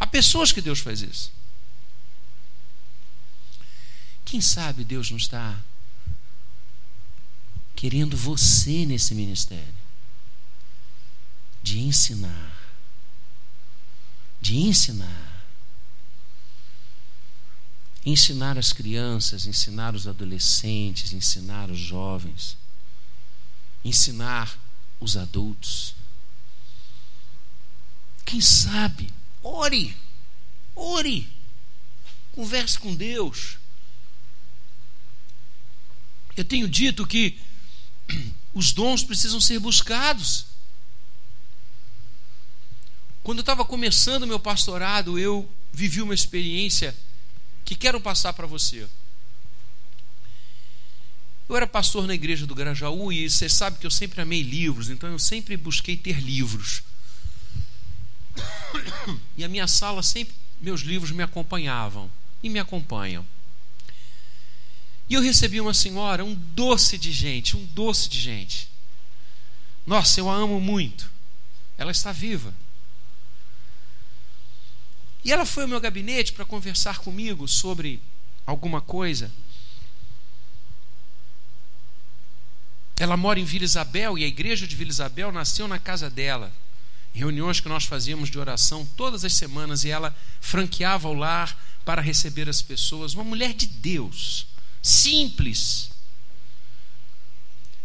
[0.00, 1.35] Há pessoas que Deus faz isso.
[4.36, 5.58] Quem sabe Deus não está
[7.74, 9.72] querendo você nesse ministério
[11.62, 12.54] de ensinar,
[14.38, 15.46] de ensinar,
[18.04, 22.58] ensinar as crianças, ensinar os adolescentes, ensinar os jovens,
[23.82, 24.60] ensinar
[25.00, 25.94] os adultos.
[28.22, 29.10] Quem sabe?
[29.42, 29.96] Ore,
[30.74, 31.26] ore,
[32.32, 33.56] converse com Deus.
[36.36, 37.38] Eu tenho dito que
[38.52, 40.46] os dons precisam ser buscados.
[43.22, 46.96] Quando eu estava começando meu pastorado, eu vivi uma experiência
[47.64, 48.86] que quero passar para você.
[51.48, 54.90] Eu era pastor na igreja do Grajaú e você sabe que eu sempre amei livros,
[54.90, 56.82] então eu sempre busquei ter livros.
[59.36, 62.10] E a minha sala sempre, meus livros me acompanhavam
[62.42, 63.24] e me acompanham.
[65.08, 68.68] E eu recebi uma senhora, um doce de gente, um doce de gente.
[69.86, 71.10] Nossa, eu a amo muito.
[71.78, 72.52] Ela está viva.
[75.24, 78.00] E ela foi ao meu gabinete para conversar comigo sobre
[78.44, 79.30] alguma coisa.
[82.98, 86.52] Ela mora em Vila Isabel e a igreja de Vila Isabel nasceu na casa dela.
[87.12, 92.00] Reuniões que nós fazíamos de oração todas as semanas e ela franqueava o lar para
[92.00, 93.14] receber as pessoas.
[93.14, 94.46] Uma mulher de Deus,
[94.86, 95.90] simples.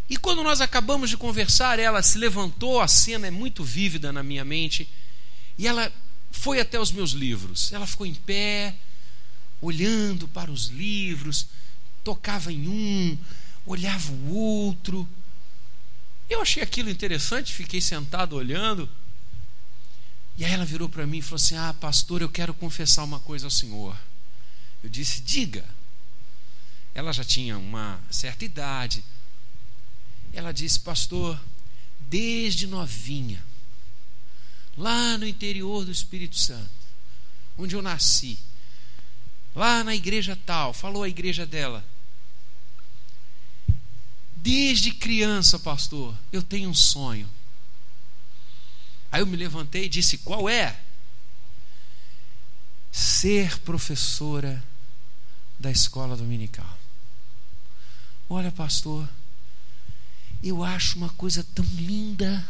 [0.07, 4.21] E quando nós acabamos de conversar, ela se levantou, a cena é muito vívida na
[4.21, 4.87] minha mente,
[5.57, 5.91] e ela
[6.31, 7.71] foi até os meus livros.
[7.71, 8.75] Ela ficou em pé,
[9.59, 11.47] olhando para os livros,
[12.03, 13.17] tocava em um,
[13.65, 15.07] olhava o outro.
[16.29, 18.87] Eu achei aquilo interessante, fiquei sentado olhando.
[20.37, 23.19] E aí ela virou para mim e falou assim: Ah, pastor, eu quero confessar uma
[23.19, 23.97] coisa ao senhor.
[24.83, 25.80] Eu disse: Diga.
[26.93, 29.03] Ela já tinha uma certa idade.
[30.33, 31.39] Ela disse: Pastor,
[31.99, 33.43] desde novinha,
[34.77, 36.69] lá no interior do Espírito Santo,
[37.57, 38.37] onde eu nasci,
[39.55, 41.85] lá na igreja tal, falou a igreja dela.
[44.35, 47.29] Desde criança, pastor, eu tenho um sonho.
[49.11, 50.79] Aí eu me levantei e disse: Qual é?
[52.91, 54.63] Ser professora
[55.59, 56.80] da escola dominical.
[58.33, 59.09] Olha, pastor,
[60.41, 62.47] eu acho uma coisa tão linda.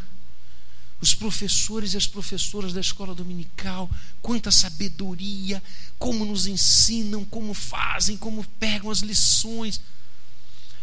[1.00, 3.90] Os professores e as professoras da escola dominical,
[4.20, 5.60] quanta sabedoria,
[5.98, 9.80] como nos ensinam, como fazem, como pegam as lições.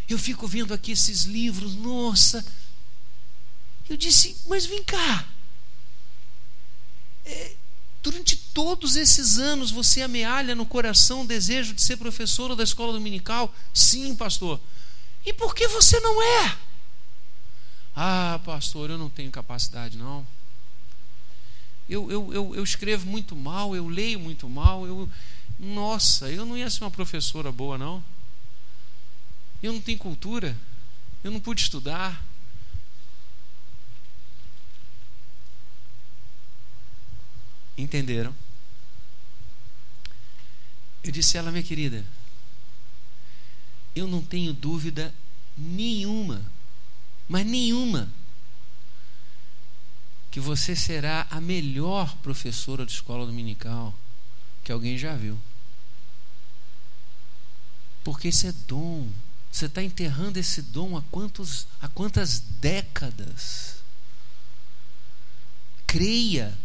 [0.10, 2.46] Eu fico vendo aqui esses livros, nossa.
[3.88, 5.26] Eu disse, mas vem cá.
[7.24, 7.56] É,
[8.04, 12.92] durante todos esses anos você amealha no coração o desejo de ser professora da escola
[12.92, 13.56] dominical?
[13.74, 14.60] Sim, pastor.
[15.26, 16.58] E por que você não é?
[17.96, 20.26] Ah, pastor, eu não tenho capacidade, não.
[21.90, 24.86] Eu, eu, eu, eu escrevo muito mal, eu leio muito mal.
[24.86, 25.10] Eu,
[25.60, 28.04] nossa, eu não ia ser uma professora boa, não.
[29.62, 30.56] Eu não tenho cultura.
[31.24, 32.24] Eu não pude estudar.
[37.78, 38.36] Entenderam?
[41.04, 42.06] Eu disse a ela, minha querida,
[43.96, 45.14] eu não tenho dúvida
[45.58, 46.42] nenhuma,
[47.28, 48.12] mas nenhuma,
[50.32, 53.96] que você será a melhor professora de escola dominical
[54.64, 55.40] que alguém já viu.
[58.04, 59.10] Porque isso é dom.
[59.52, 63.78] Você está enterrando esse dom há, quantos, há quantas décadas?
[65.88, 66.56] Creia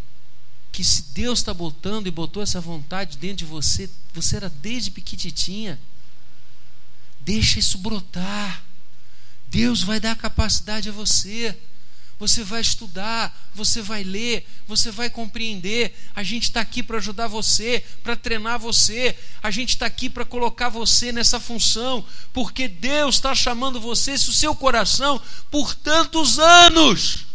[0.70, 4.90] que se Deus está botando e botou essa vontade dentro de você, você era desde
[4.90, 5.80] pequititinha.
[7.24, 8.62] Deixa isso brotar.
[9.48, 11.56] Deus vai dar capacidade a você.
[12.18, 15.96] Você vai estudar, você vai ler, você vai compreender.
[16.14, 19.16] A gente está aqui para ajudar você, para treinar você.
[19.42, 24.30] A gente está aqui para colocar você nessa função, porque Deus está chamando você, se
[24.30, 27.26] o seu coração, por tantos anos,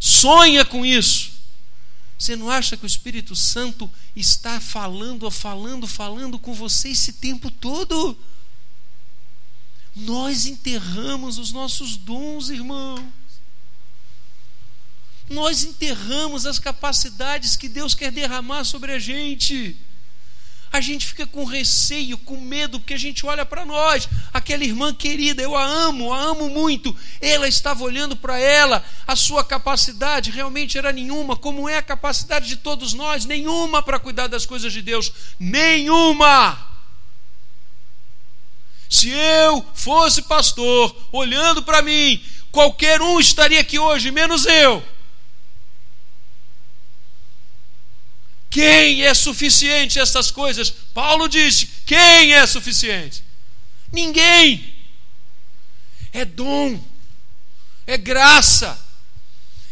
[0.00, 1.32] sonha com isso.
[2.18, 7.50] Você não acha que o Espírito Santo está falando, falando, falando com você esse tempo
[7.50, 8.16] todo?
[9.94, 13.12] Nós enterramos os nossos dons, irmão.
[15.28, 19.76] Nós enterramos as capacidades que Deus quer derramar sobre a gente.
[20.72, 24.08] A gente fica com receio, com medo, porque a gente olha para nós.
[24.32, 26.94] Aquela irmã querida, eu a amo, a amo muito.
[27.20, 32.48] Ela estava olhando para ela, a sua capacidade realmente era nenhuma, como é a capacidade
[32.48, 36.73] de todos nós, nenhuma para cuidar das coisas de Deus, nenhuma.
[38.94, 44.80] Se eu fosse pastor, olhando para mim, qualquer um estaria aqui hoje, menos eu.
[48.48, 50.70] Quem é suficiente essas coisas?
[50.70, 53.24] Paulo disse: quem é suficiente?
[53.90, 54.72] Ninguém.
[56.12, 56.80] É dom,
[57.88, 58.80] é graça,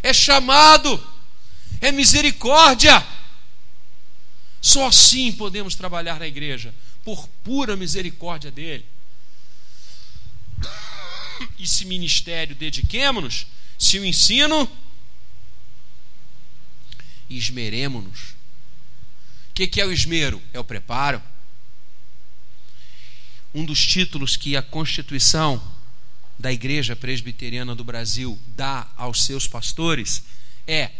[0.03, 1.01] é chamado,
[1.81, 3.07] é misericórdia.
[4.61, 8.92] Só assim podemos trabalhar na igreja, por pura misericórdia dele.
[11.59, 13.47] E se ministério dediquemos-nos,
[13.79, 14.71] se o ensino,
[17.29, 18.43] esmeremos-nos
[19.53, 20.43] o que, que é o esmero?
[20.51, 21.23] É o preparo.
[23.53, 25.63] Um dos títulos que a Constituição
[26.39, 30.25] da Igreja Presbiteriana do Brasil dá aos seus pastores
[30.67, 30.91] é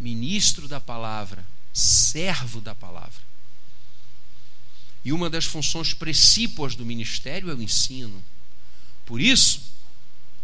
[0.00, 3.22] ministro da palavra, servo da palavra.
[5.04, 8.24] E uma das funções precípuas do ministério é o ensino.
[9.08, 9.62] Por isso,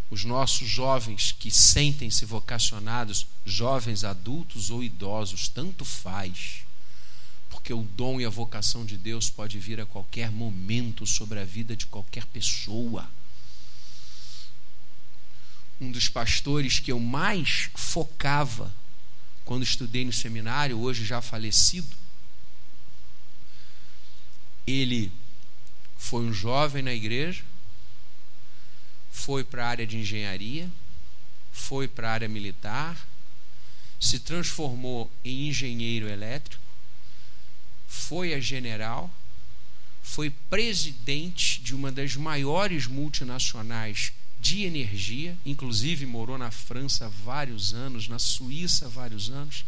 [0.09, 6.63] os nossos jovens que sentem-se vocacionados, jovens adultos ou idosos, tanto faz,
[7.51, 11.45] porque o dom e a vocação de Deus pode vir a qualquer momento sobre a
[11.45, 13.07] vida de qualquer pessoa.
[15.79, 18.75] Um dos pastores que eu mais focava
[19.45, 21.95] quando estudei no seminário, hoje já falecido,
[24.67, 25.13] ele
[25.99, 27.45] foi um jovem na igreja,
[29.15, 30.69] foi para a área de engenharia,
[31.53, 33.07] foi para a área militar,
[33.99, 36.63] se transformou em engenheiro elétrico,
[37.87, 39.11] foi a general,
[40.03, 48.09] foi presidente de uma das maiores multinacionais de energia, inclusive morou na França vários anos,
[48.09, 49.65] na Suíça vários anos.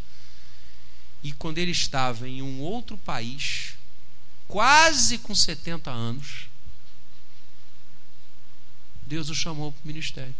[1.23, 3.75] E quando ele estava em um outro país,
[4.47, 6.47] quase com 70 anos,
[9.07, 10.35] Deus o chamou para o ministério.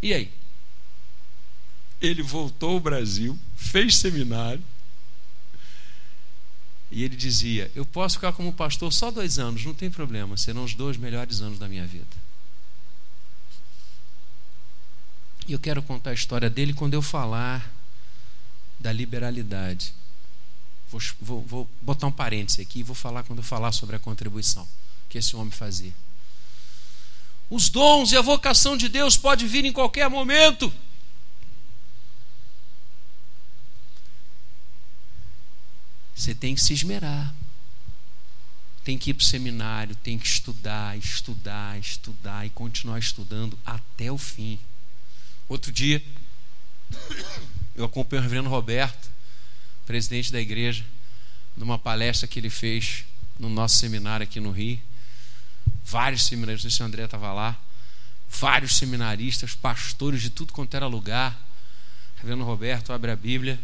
[0.00, 0.32] E aí?
[2.00, 4.62] Ele voltou ao Brasil, fez seminário,
[6.90, 10.64] e ele dizia: Eu posso ficar como pastor só dois anos, não tem problema, serão
[10.64, 12.06] os dois melhores anos da minha vida.
[15.46, 17.74] E eu quero contar a história dele quando eu falar
[18.78, 19.92] da liberalidade.
[20.90, 23.98] Vou, vou, vou botar um parêntese aqui e vou falar quando eu falar sobre a
[23.98, 24.66] contribuição
[25.08, 25.92] que esse homem fazia.
[27.50, 30.72] Os dons e a vocação de Deus pode vir em qualquer momento.
[36.14, 37.34] Você tem que se esmerar.
[38.84, 44.10] Tem que ir para o seminário, tem que estudar, estudar, estudar e continuar estudando até
[44.10, 44.58] o fim.
[45.48, 46.02] Outro dia,
[47.74, 49.10] eu acompanhei o reverendo Roberto,
[49.86, 50.84] presidente da igreja,
[51.56, 53.04] numa palestra que ele fez
[53.38, 54.80] no nosso seminário aqui no Rio.
[55.90, 57.58] Vários seminaristas, não sei se o André estava lá,
[58.28, 61.34] vários seminaristas, pastores de tudo quanto era lugar.
[62.16, 63.58] Reverendo Roberto abre a Bíblia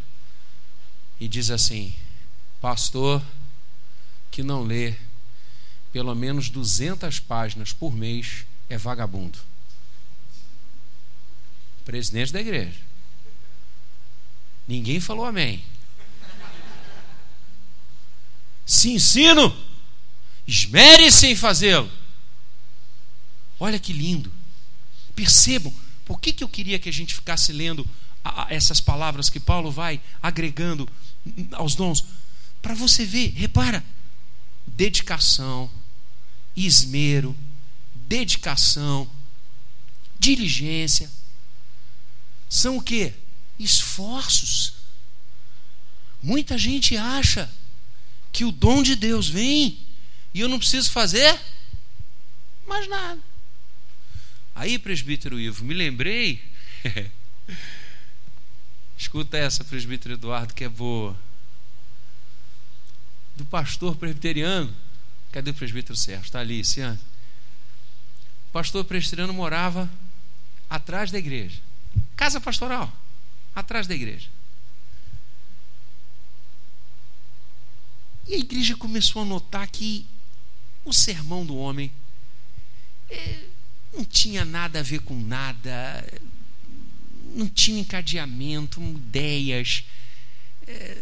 [1.21, 1.95] e diz assim:
[2.63, 3.23] pastor
[4.31, 4.95] que não lê
[5.93, 9.39] pelo menos 200 páginas por mês é vagabundo.
[11.85, 12.81] Presidente da igreja.
[14.67, 15.63] Ninguém falou amém.
[18.65, 19.55] Se ensino,
[20.47, 22.04] esmere-se em fazê-lo.
[23.59, 24.33] Olha que lindo.
[25.15, 25.73] Percebam,
[26.05, 27.89] por que, que eu queria que a gente ficasse lendo
[28.49, 30.89] essas palavras que Paulo vai agregando
[31.53, 32.05] aos dons?
[32.61, 33.85] Para você ver, repara,
[34.67, 35.71] dedicação,
[36.57, 37.37] esmero,
[37.95, 39.09] dedicação,
[40.19, 41.11] diligência,
[42.49, 43.13] são o que?
[43.59, 44.75] Esforços.
[46.23, 47.51] Muita gente acha
[48.33, 49.79] que o dom de Deus vem
[50.33, 51.41] e eu não preciso fazer
[52.67, 53.34] mais nada.
[54.55, 56.43] Aí, presbítero Ivo, me lembrei.
[58.97, 61.17] Escuta essa, presbítero Eduardo, que é boa
[63.37, 64.73] do pastor presbiteriano.
[65.33, 66.25] Cadê o presbítero Sérgio?
[66.25, 66.99] Está ali, Cian.
[68.49, 69.91] O pastor presbiteriano morava
[70.71, 71.61] atrás da igreja.
[72.15, 72.93] Casa pastoral,
[73.55, 74.29] atrás da igreja.
[78.27, 80.07] E a igreja começou a notar que
[80.85, 81.93] o sermão do homem
[83.11, 83.45] é,
[83.97, 86.05] não tinha nada a ver com nada,
[87.35, 89.85] não tinha encadeamento, ideias.
[90.67, 90.99] É,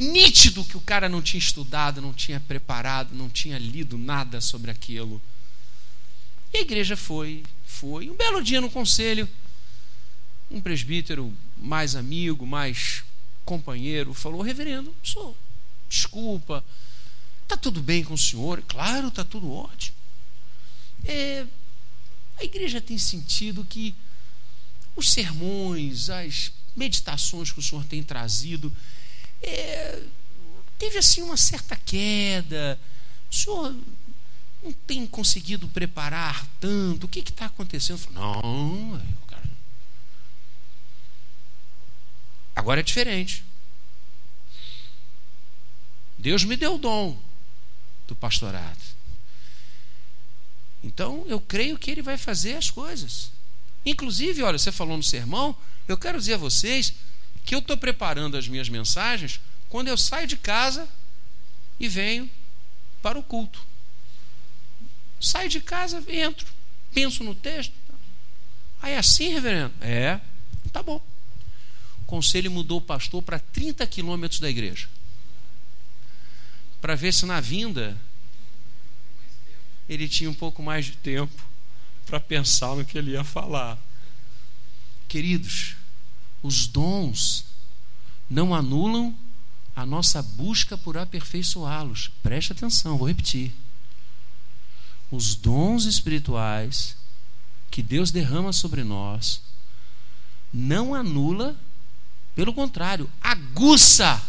[0.00, 4.70] nítido que o cara não tinha estudado, não tinha preparado, não tinha lido nada sobre
[4.70, 5.20] aquilo.
[6.52, 8.10] E a igreja foi, foi.
[8.10, 9.28] Um belo dia no conselho,
[10.50, 13.04] um presbítero mais amigo, mais
[13.44, 15.36] companheiro, falou: Reverendo, sou,
[15.88, 16.64] desculpa,
[17.42, 18.62] está tudo bem com o senhor?
[18.66, 19.96] Claro, está tudo ótimo.
[21.04, 21.46] É,
[22.44, 23.94] a igreja tem sentido que
[24.94, 28.70] os sermões, as meditações que o senhor tem trazido,
[29.42, 30.02] é,
[30.78, 32.78] teve assim uma certa queda.
[33.30, 33.74] O senhor
[34.62, 37.04] não tem conseguido preparar tanto.
[37.04, 37.98] O que está acontecendo?
[37.98, 39.50] Falei, não, cara.
[42.54, 43.42] agora é diferente.
[46.18, 47.18] Deus me deu o dom
[48.06, 48.93] do pastorado.
[50.84, 53.32] Então eu creio que ele vai fazer as coisas.
[53.86, 55.56] Inclusive, olha, você falou no sermão,
[55.88, 56.94] eu quero dizer a vocês
[57.44, 60.86] que eu estou preparando as minhas mensagens quando eu saio de casa
[61.80, 62.30] e venho
[63.02, 63.64] para o culto.
[65.20, 66.46] Saio de casa, entro,
[66.92, 67.72] penso no texto.
[68.80, 69.72] Aí é assim, reverendo?
[69.80, 70.20] É,
[70.70, 71.02] tá bom.
[72.02, 74.86] o conselho mudou o pastor para 30 quilômetros da igreja.
[76.80, 77.96] Para ver se na vinda
[79.88, 81.42] ele tinha um pouco mais de tempo
[82.06, 83.78] para pensar no que ele ia falar.
[85.08, 85.76] Queridos,
[86.42, 87.44] os dons
[88.28, 89.16] não anulam
[89.76, 92.10] a nossa busca por aperfeiçoá-los.
[92.22, 93.52] Preste atenção, vou repetir.
[95.10, 96.96] Os dons espirituais
[97.70, 99.42] que Deus derrama sobre nós
[100.52, 101.56] não anula,
[102.34, 104.22] pelo contrário, aguça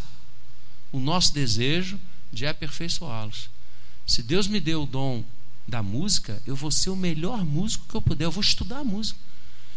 [0.92, 2.00] o nosso desejo
[2.34, 3.50] de aperfeiçoá-los.
[4.08, 5.24] Se Deus me deu o dom
[5.68, 9.20] da música, eu vou ser o melhor músico que eu puder, eu vou estudar música.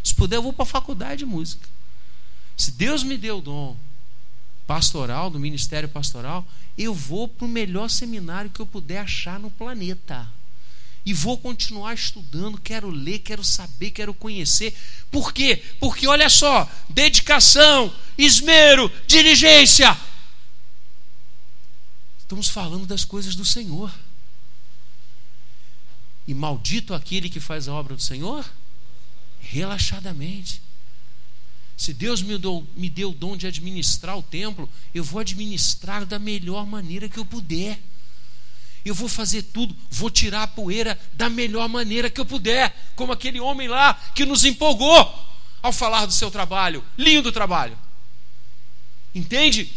[0.03, 1.69] Se puder, eu vou para a faculdade de música.
[2.57, 3.77] Se Deus me deu o dom
[4.67, 9.51] pastoral, do ministério pastoral, eu vou para o melhor seminário que eu puder achar no
[9.51, 10.29] planeta
[11.09, 14.77] e vou continuar estudando, quero ler, quero saber, quero conhecer.
[15.11, 15.63] Por quê?
[15.81, 19.97] Porque olha só, dedicação, esmero, diligência.
[22.19, 23.91] Estamos falando das coisas do Senhor.
[26.29, 28.45] E maldito aquele que faz a obra do Senhor
[29.41, 30.63] relaxadamente.
[31.77, 36.07] Se Deus me deu, me deu o dom de administrar o templo, eu vou administrar
[36.07, 37.81] da melhor maneira que eu puder
[38.85, 43.13] eu vou fazer tudo, vou tirar a poeira da melhor maneira que eu puder, como
[43.13, 45.27] aquele homem lá que nos empolgou
[45.63, 46.85] ao falar do seu trabalho.
[46.97, 47.77] Lindo trabalho.
[49.15, 49.73] Entende?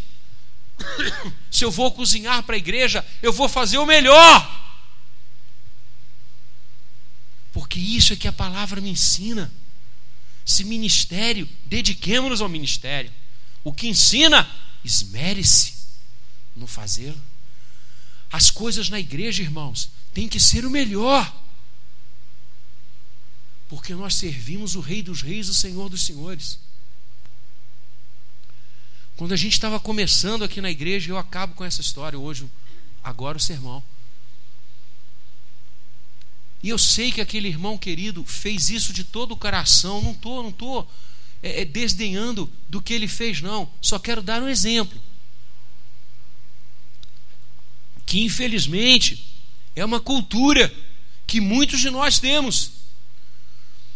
[1.52, 4.71] Se eu vou cozinhar para a igreja, eu vou fazer o melhor.
[7.52, 9.52] Porque isso é que a palavra me ensina.
[10.45, 13.12] Se ministério, dediquemos-nos ao ministério.
[13.64, 14.49] O que ensina,
[14.84, 15.76] esmere-se
[16.56, 17.22] no fazê-lo.
[18.32, 21.32] As coisas na igreja, irmãos, tem que ser o melhor.
[23.68, 26.58] Porque nós servimos o Rei dos Reis, o Senhor dos Senhores.
[29.16, 32.49] Quando a gente estava começando aqui na igreja, eu acabo com essa história hoje,
[33.04, 33.84] agora o sermão.
[36.64, 40.01] E eu sei que aquele irmão querido fez isso de todo o coração.
[40.01, 40.91] Não estou, não estou
[41.41, 43.70] é, é, desdenhando do que ele fez, não.
[43.82, 44.99] Só quero dar um exemplo
[48.05, 49.26] que infelizmente
[49.74, 50.74] é uma cultura
[51.26, 52.72] que muitos de nós temos.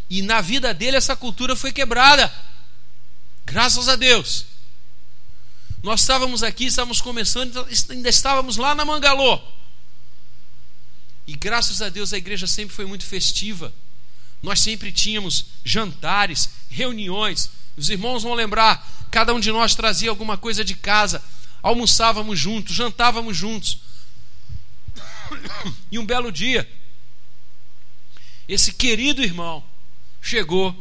[0.10, 2.34] E na vida dele essa cultura foi quebrada.
[3.46, 4.46] Graças a Deus.
[5.84, 9.40] Nós estávamos aqui, estávamos começando, ainda estávamos lá na Mangalô.
[11.28, 13.74] E graças a Deus a igreja sempre foi muito festiva.
[14.42, 17.50] Nós sempre tínhamos jantares, reuniões.
[17.76, 21.24] Os irmãos vão lembrar, cada um de nós trazia alguma coisa de casa,
[21.62, 23.80] almoçávamos juntos, jantávamos juntos.
[25.92, 26.70] E um belo dia,
[28.48, 29.64] esse querido irmão
[30.22, 30.76] chegou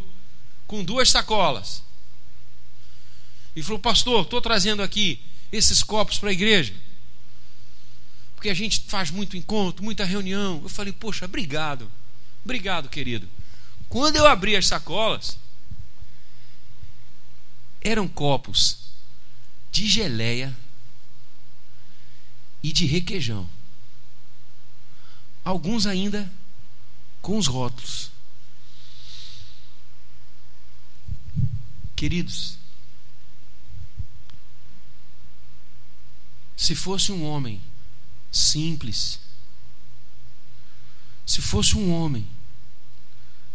[0.67, 1.83] com duas sacolas
[3.57, 5.21] e falou: Pastor, estou trazendo aqui
[5.53, 6.75] esses copos para a igreja,
[8.45, 10.61] porque a gente faz muito encontro, muita reunião.
[10.63, 11.91] Eu falei: Poxa, obrigado,
[12.45, 13.27] obrigado, querido.
[13.89, 15.39] Quando eu abri as sacolas,
[17.81, 18.81] eram copos
[19.73, 20.55] de geleia
[22.63, 23.49] e de requeijão.
[25.43, 26.31] Alguns ainda
[27.23, 28.11] com os rótulos.
[31.97, 32.59] Queridos,
[36.55, 37.59] se fosse um homem
[38.37, 39.21] simples,
[41.25, 42.27] se fosse um homem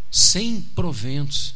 [0.09, 1.53] sem proventos,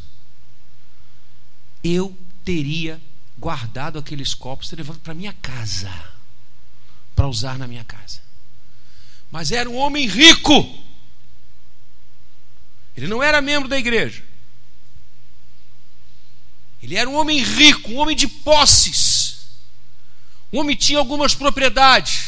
[1.84, 3.01] eu teria
[3.38, 5.91] guardado aqueles copos, teria levado para minha casa,
[7.15, 8.24] para usar na minha casa
[9.34, 10.80] mas era um homem rico.
[12.95, 14.24] Ele não era membro da igreja.
[16.84, 19.47] Ele era um homem rico, um homem de posses.
[20.51, 22.22] O homem tinha algumas propriedades.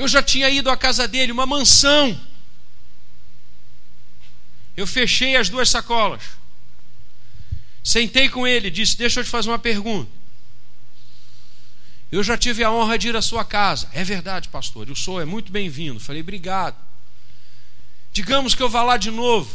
[0.00, 2.18] Eu já tinha ido à casa dele, uma mansão.
[4.74, 6.22] Eu fechei as duas sacolas.
[7.84, 10.10] Sentei com ele, disse: Deixa eu te fazer uma pergunta.
[12.10, 13.90] Eu já tive a honra de ir à sua casa.
[13.92, 14.88] É verdade, pastor.
[14.88, 16.00] O senhor é muito bem-vindo.
[16.00, 16.82] Falei, obrigado.
[18.10, 19.54] Digamos que eu vá lá de novo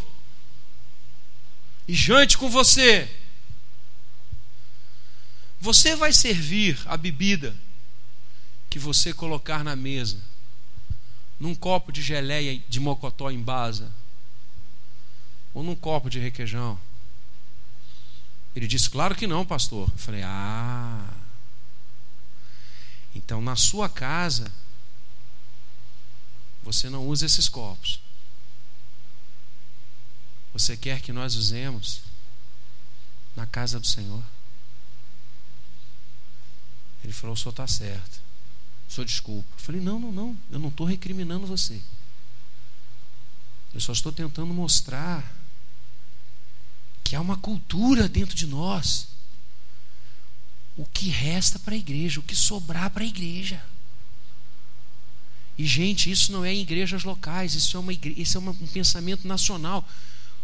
[1.87, 3.09] e jante com você.
[5.59, 7.55] Você vai servir a bebida
[8.69, 10.34] que você colocar na mesa
[11.39, 13.91] num copo de geleia de mocotó em basa
[15.53, 16.79] ou num copo de requeijão?
[18.55, 19.89] Ele disse: Claro que não, pastor.
[19.91, 21.13] Eu falei: Ah.
[23.13, 24.51] Então, na sua casa,
[26.63, 27.99] você não usa esses copos.
[30.53, 32.01] Você quer que nós usemos
[33.35, 34.23] na casa do Senhor.
[37.05, 38.24] Ele falou: o senhor está certo.
[38.87, 39.47] Senhor desculpa.
[39.57, 40.37] Eu falei: não, não, não.
[40.51, 41.81] Eu não estou recriminando você.
[43.73, 45.35] Eu só estou tentando mostrar
[47.03, 49.07] que há uma cultura dentro de nós.
[50.77, 53.63] O que resta para a igreja, o que sobrar para a igreja.
[55.57, 58.13] E, gente, isso não é em igrejas locais, isso é, uma igre...
[58.17, 59.87] isso é um pensamento nacional.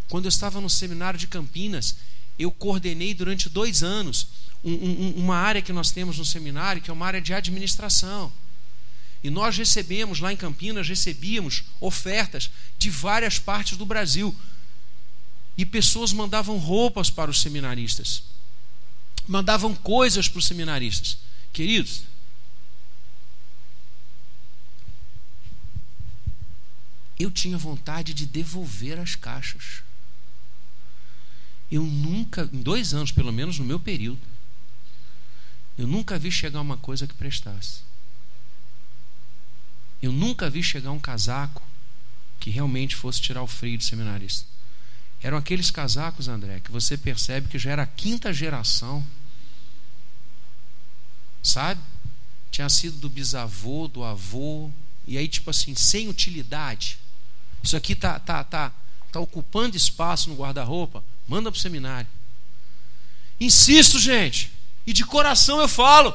[0.07, 1.95] Quando eu estava no seminário de Campinas,
[2.39, 4.27] eu coordenei durante dois anos
[4.63, 8.31] um, um, uma área que nós temos no seminário, que é uma área de administração.
[9.23, 14.35] E nós recebemos, lá em Campinas, recebíamos ofertas de várias partes do Brasil.
[15.57, 18.23] E pessoas mandavam roupas para os seminaristas,
[19.27, 21.17] mandavam coisas para os seminaristas.
[21.53, 22.03] Queridos,
[27.19, 29.83] eu tinha vontade de devolver as caixas.
[31.71, 34.30] Eu nunca, em dois anos pelo menos no meu período,
[35.77, 37.81] eu nunca vi chegar uma coisa que prestasse.
[40.01, 41.61] Eu nunca vi chegar um casaco
[42.39, 44.47] que realmente fosse tirar o frio do seminarista.
[45.21, 49.05] Eram aqueles casacos, André, que você percebe que já era a quinta geração.
[51.43, 51.79] Sabe?
[52.49, 54.71] Tinha sido do bisavô, do avô,
[55.05, 56.97] e aí, tipo assim, sem utilidade.
[57.63, 58.71] Isso aqui tá, tá, tá,
[59.11, 61.03] tá ocupando espaço no guarda-roupa.
[61.27, 62.09] Manda para o seminário.
[63.39, 64.51] Insisto, gente,
[64.85, 66.13] e de coração eu falo.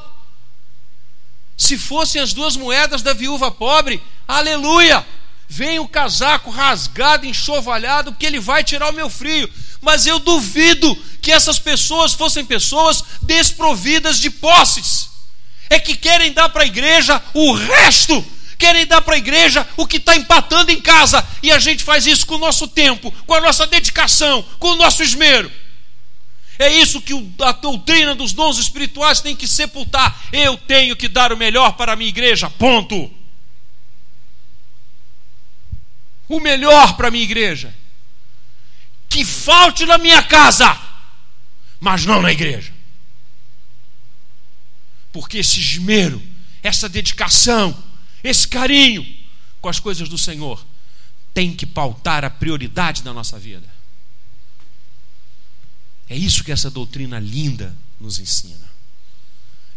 [1.57, 5.05] Se fossem as duas moedas da viúva pobre, aleluia!
[5.49, 9.49] Vem o casaco rasgado, enxovalhado, que ele vai tirar o meu frio.
[9.81, 15.09] Mas eu duvido que essas pessoas fossem pessoas desprovidas de posses.
[15.69, 18.25] É que querem dar para a igreja o resto
[18.57, 22.07] querem dar para a igreja o que está empatando em casa, e a gente faz
[22.07, 25.51] isso com o nosso tempo, com a nossa dedicação, com o nosso esmero.
[26.59, 30.27] É isso que a doutrina dos dons espirituais tem que sepultar.
[30.31, 33.11] Eu tenho que dar o melhor para a minha igreja, ponto.
[36.27, 37.73] O melhor para a minha igreja.
[39.07, 40.77] Que falte na minha casa,
[41.79, 42.73] mas não na igreja.
[45.11, 46.21] Porque esse esmero,
[46.63, 47.75] essa dedicação,
[48.23, 49.05] esse carinho
[49.61, 50.65] com as coisas do Senhor
[51.33, 53.76] tem que pautar a prioridade da nossa vida.
[56.09, 58.67] É isso que essa doutrina linda nos ensina.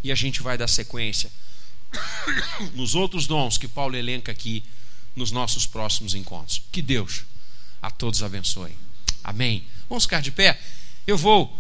[0.03, 1.31] E a gente vai dar sequência
[2.75, 4.63] nos outros dons que Paulo elenca aqui
[5.15, 6.63] nos nossos próximos encontros.
[6.71, 7.25] Que Deus
[7.83, 8.75] a todos abençoe.
[9.25, 9.65] Amém.
[9.89, 10.61] Vamos ficar de pé?
[11.07, 11.59] Eu vou